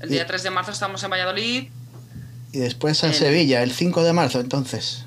[0.00, 1.68] El Y- día 3 de marzo estamos en Valladolid,
[2.54, 5.04] Y después en El- Sevilla, el 5 de marzo, entonces.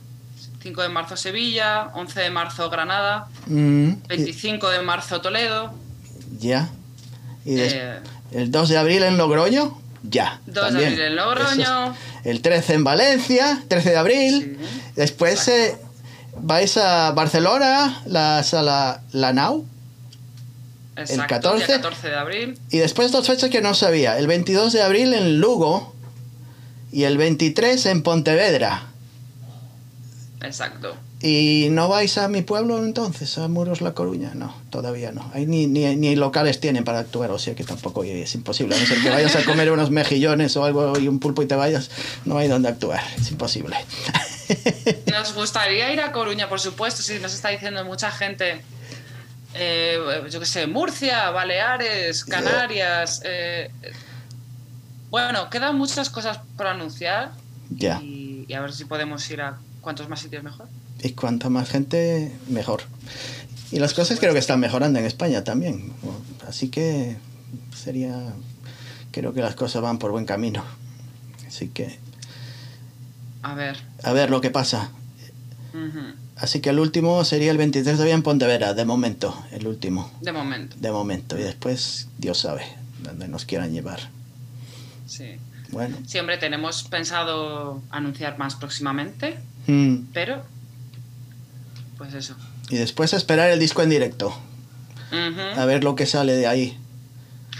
[0.64, 5.72] 5 de marzo Sevilla, 11 de marzo Granada, Mm, y- 25 de marzo Toledo,
[6.40, 6.70] ya.
[7.46, 8.00] Y des- eh,
[8.32, 10.40] el 2 de abril en Logroño, ya.
[10.48, 10.88] 2 de también.
[10.94, 11.92] abril en Logroño.
[11.92, 12.26] es.
[12.26, 14.58] El 13 en Valencia, 13 de abril.
[14.60, 14.92] Sí.
[14.96, 15.78] Después eh,
[16.42, 19.66] vais a Barcelona, la sala La Nau.
[20.98, 21.66] Exacto, 14.
[21.66, 22.60] día 14 de abril.
[22.70, 24.18] Y después dos fechas que no sabía.
[24.18, 25.94] El 22 de abril en Lugo
[26.92, 28.84] y el 23 en Pontevedra.
[30.42, 30.96] Exacto.
[31.22, 34.34] ¿Y no vais a mi pueblo entonces, a Muros La Coruña?
[34.36, 35.30] No, todavía no.
[35.34, 38.76] Ahí ni, ni, ni locales tienen para actuar, o sea que tampoco es imposible.
[38.76, 41.48] A no ser que vayas a comer unos mejillones o algo y un pulpo y
[41.48, 41.90] te vayas,
[42.26, 43.02] no hay donde actuar.
[43.20, 43.76] Es imposible.
[45.12, 48.62] Nos gustaría ir a Coruña, por supuesto, sí, nos está diciendo mucha gente.
[49.54, 49.98] eh,
[50.30, 53.22] yo qué sé, Murcia, Baleares, Canarias.
[53.24, 53.72] eh,
[55.10, 57.32] bueno, quedan muchas cosas por anunciar
[57.70, 58.00] ya.
[58.02, 60.68] y, y a ver si podemos ir a cuantos más sitios mejor.
[61.02, 62.84] Y cuanta más gente, mejor.
[63.72, 65.94] Y las cosas creo que están mejorando en España también.
[66.48, 67.18] Así que
[67.76, 68.34] sería.
[69.12, 70.64] Creo que las cosas van por buen camino.
[71.48, 71.98] Así que.
[73.46, 73.78] A ver.
[74.04, 74.90] A ver lo que pasa.
[76.38, 79.38] Así que el último sería el 23 de abril en Pontevedra, de momento.
[79.52, 80.12] El último.
[80.22, 81.38] De momento, De momento.
[81.38, 82.64] Y después, Dios sabe
[83.04, 84.00] dónde nos quieran llevar.
[85.08, 85.38] sí.
[85.72, 85.98] Bueno.
[86.08, 89.96] Siempre tenemos pensado anunciar más próximamente, Mm.
[90.14, 90.44] pero.
[91.98, 92.36] Pues eso.
[92.70, 94.36] Y después esperar el disco en directo.
[95.58, 96.78] A ver lo que sale de ahí.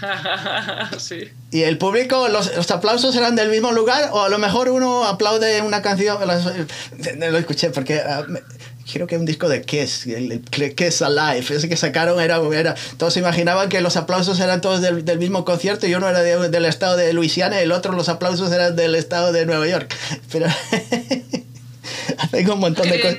[0.98, 1.20] sí.
[1.56, 4.10] ¿Y el público, los, los aplausos eran del mismo lugar?
[4.12, 6.18] ¿O a lo mejor uno aplaude una canción?
[6.26, 6.44] las-
[7.16, 8.42] No lo escuché porque ah, me-
[8.92, 12.74] creo que un disco de Kiss, el, el Kiss Alive, ese que sacaron era, era...
[12.98, 16.20] Todos se imaginaban que los aplausos eran todos del, del mismo concierto y uno era
[16.20, 19.66] de- del estado de Luisiana y el otro los aplausos eran del estado de Nueva
[19.66, 19.94] York.
[20.30, 20.46] Pero
[22.30, 23.18] tengo un montón de cosas...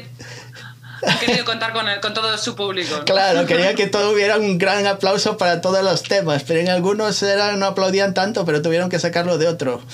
[1.08, 2.98] Ha querido contar con, el- con todo su público.
[2.98, 3.06] ¿no?
[3.06, 7.22] Claro, quería que todo hubiera un gran aplauso para todos los temas, pero en algunos
[7.24, 9.82] eran, no aplaudían tanto, pero tuvieron que sacarlo de otro.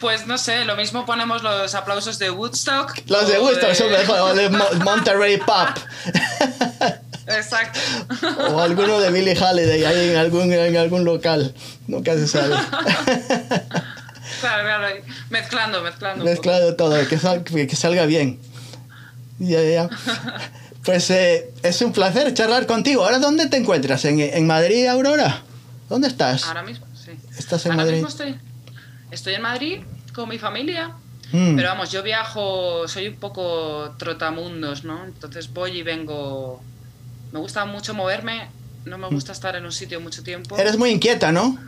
[0.00, 2.92] Pues no sé, lo mismo ponemos los aplausos de Woodstock.
[3.06, 5.68] Los de Woodstock son mejor, o de Mo- Monterey Pop,
[7.28, 7.78] Exacto.
[8.50, 11.54] o alguno de Billie Holiday ahí en algún, en algún local,
[11.86, 12.54] nunca se sabe.
[14.40, 14.86] Claro, claro,
[15.30, 16.24] mezclando, mezclando.
[16.24, 18.40] un Mezclado todo, que, sal- que salga bien.
[19.42, 19.90] Ya, ya.
[20.84, 23.04] Pues eh, es un placer charlar contigo.
[23.04, 24.04] ¿Ahora dónde te encuentras?
[24.04, 25.42] ¿En, en Madrid, Aurora?
[25.88, 26.44] ¿Dónde estás?
[26.44, 27.10] Ahora mismo, sí.
[27.38, 27.96] ¿Estás en Ahora Madrid?
[28.02, 28.36] mismo estoy,
[29.10, 29.80] estoy en Madrid
[30.14, 30.92] con mi familia.
[31.32, 31.56] Mm.
[31.56, 35.04] Pero vamos, yo viajo, soy un poco trotamundos, ¿no?
[35.04, 36.62] Entonces voy y vengo.
[37.32, 38.48] Me gusta mucho moverme,
[38.84, 40.56] no me gusta estar en un sitio mucho tiempo.
[40.56, 40.60] Mm.
[40.60, 41.58] Eres muy inquieta, ¿no?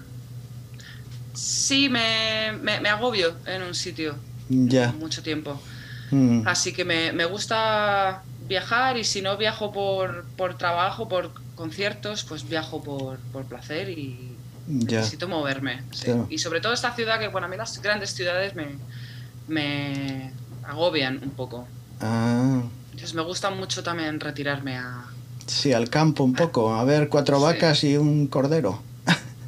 [1.35, 4.15] Sí, me, me, me agobio en un sitio
[4.49, 4.93] Ya.
[4.93, 5.61] mucho tiempo.
[6.15, 6.47] Mm.
[6.47, 12.25] Así que me, me gusta viajar y si no viajo por, por trabajo, por conciertos,
[12.25, 14.33] pues viajo por, por placer y
[14.67, 14.99] Ya.
[14.99, 15.83] necesito moverme.
[15.93, 16.05] sí.
[16.07, 16.27] Claro.
[16.31, 18.77] Y sobre todo esta ciudad, que bueno, a mí las grandes ciudades me,
[19.49, 20.33] me
[20.67, 21.67] agobian un poco.
[22.01, 22.63] Ah.
[22.93, 25.05] Entonces me gusta mucho también retirarme a...
[25.47, 27.43] Sí, al campo un poco, a ver cuatro Sí.
[27.45, 28.81] vacas y un cordero.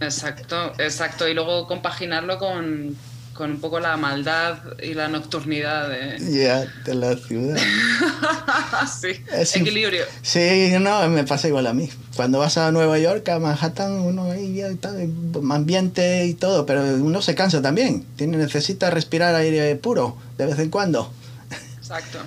[0.00, 1.26] Exacto, exacto.
[1.26, 2.94] Y luego compaginarlo con,
[3.36, 6.18] con un poco la maldad y la nocturnidad de...
[6.94, 7.56] La ciudad.
[9.00, 10.04] sí, Es equilibrio.
[10.22, 11.88] Sí, no, me pasa igual a mí.
[12.16, 14.90] Cuando vas a Nueva York, a Manhattan, uno ahí está,
[15.50, 18.04] ambiente y todo, pero uno se cansa también.
[18.16, 21.12] Tiene, necesita respirar aire puro de vez en cuando.
[21.78, 22.18] Exacto,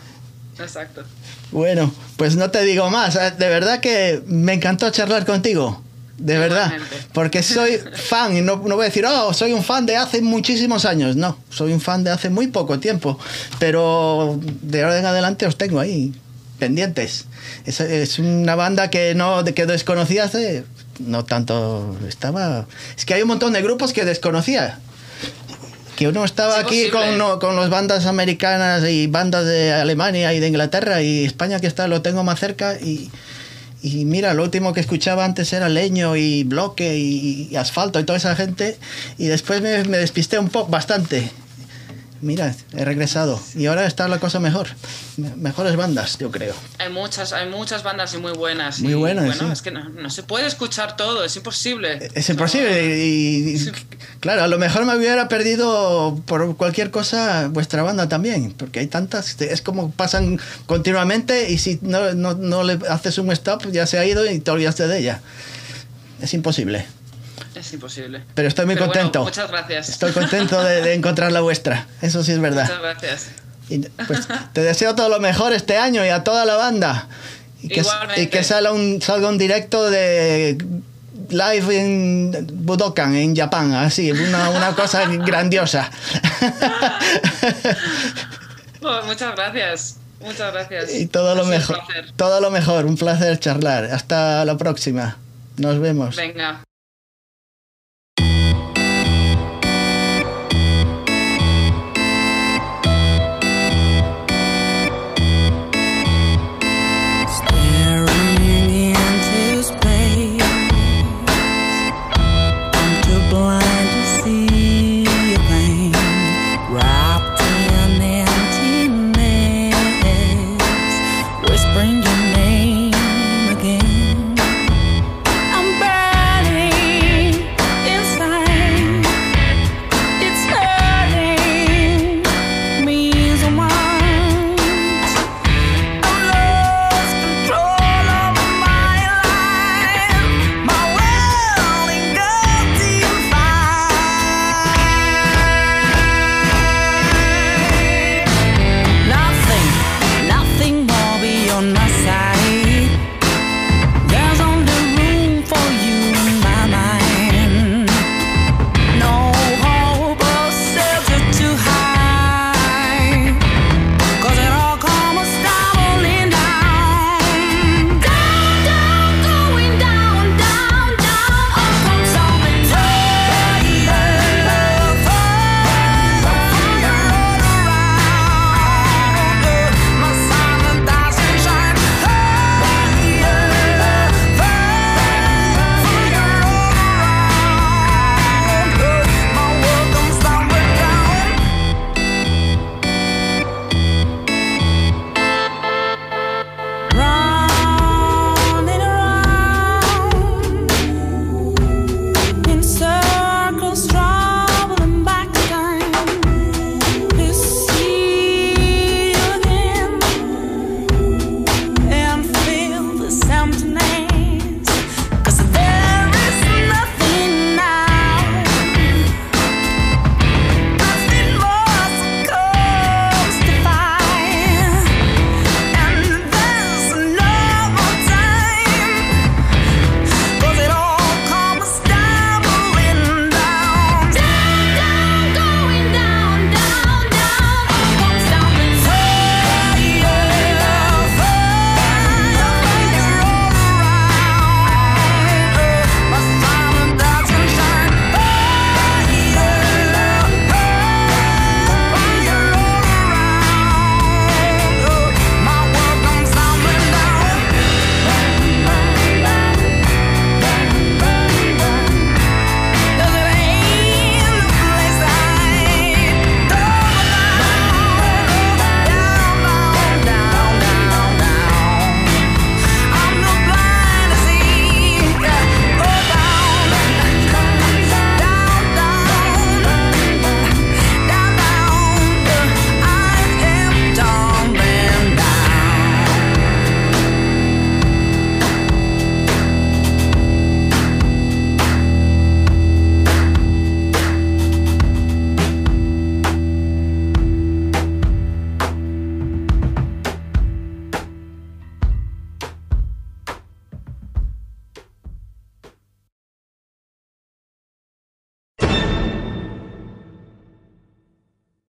[0.60, 1.04] exacto.
[1.52, 3.16] Bueno, pues no te digo más.
[3.16, 5.82] eh, De verdad que me encantó charlar contigo.
[6.20, 6.72] De verdad.
[7.14, 10.22] Porque soy fan y no, no voy a decir, oh, soy un fan de hace
[10.22, 11.16] muchísimos años.
[11.16, 13.18] No, soy un fan de hace muy poco tiempo.
[13.60, 16.14] Pero de ahora en adelante os tengo ahí.
[16.60, 17.26] pendientes.
[17.66, 20.66] Es, es una banda que no que desconocía hace
[21.00, 22.66] no tanto estaba
[22.98, 24.80] es que hay un montón de grupos que desconocía
[25.96, 30.34] que uno estaba Es aquí con, no- con las bandas americanas y bandas de Alemania
[30.34, 33.10] y de Inglaterra y España que está lo tengo más cerca y,
[33.82, 38.18] y mira, lo último que escuchaba antes era leño y bloque y, asfalto y toda
[38.18, 38.78] esa gente
[39.18, 41.32] y después me, me despisté un poco bastante.
[42.22, 44.68] Mira, he regresado y ahora está la cosa mejor.
[45.18, 46.54] Me- Mejores bandas, yo creo.
[46.78, 48.82] Hay muchas, hay muchas bandas y muy buenas.
[48.82, 49.54] Muy buenas, Bueno, sí.
[49.54, 52.10] es que no, no se puede escuchar todo, es imposible.
[52.16, 53.72] Es imposible y, y-
[54.20, 58.88] claro, a lo mejor me hubiera perdido por cualquier cosa vuestra banda también, porque hay
[58.88, 63.86] tantas, es como pasan continuamente y si no, no, no le haces un stop ya
[63.88, 65.22] se ha ido y te olvidaste de ella.
[66.22, 66.86] Es imposible.
[67.56, 68.24] Es imposible.
[68.36, 69.24] Pero estoy muy Pero bueno, contento.
[69.24, 69.90] muchas gracias.
[69.90, 72.64] Estoy contento de, de encontrar la vuestra, eso sí es verdad.
[72.64, 73.28] Muchas gracias.
[73.70, 77.08] Y, pues, te deseo todo lo mejor este año y a toda la banda.
[77.62, 77.84] Y que,
[78.18, 80.58] y que salga, un, salga un directo de
[81.30, 85.92] live en Budokan, en Japón, así, una, una cosa grandiosa.
[88.82, 89.98] Oh, muchas gracias.
[90.22, 90.94] Muchas gracias.
[90.96, 91.80] y todo Ha lo mejor.
[92.16, 93.86] Todo lo mejor, un placer charlar.
[93.86, 95.18] Hasta la próxima.
[95.58, 96.16] Nos vemos.
[96.16, 96.62] Venga.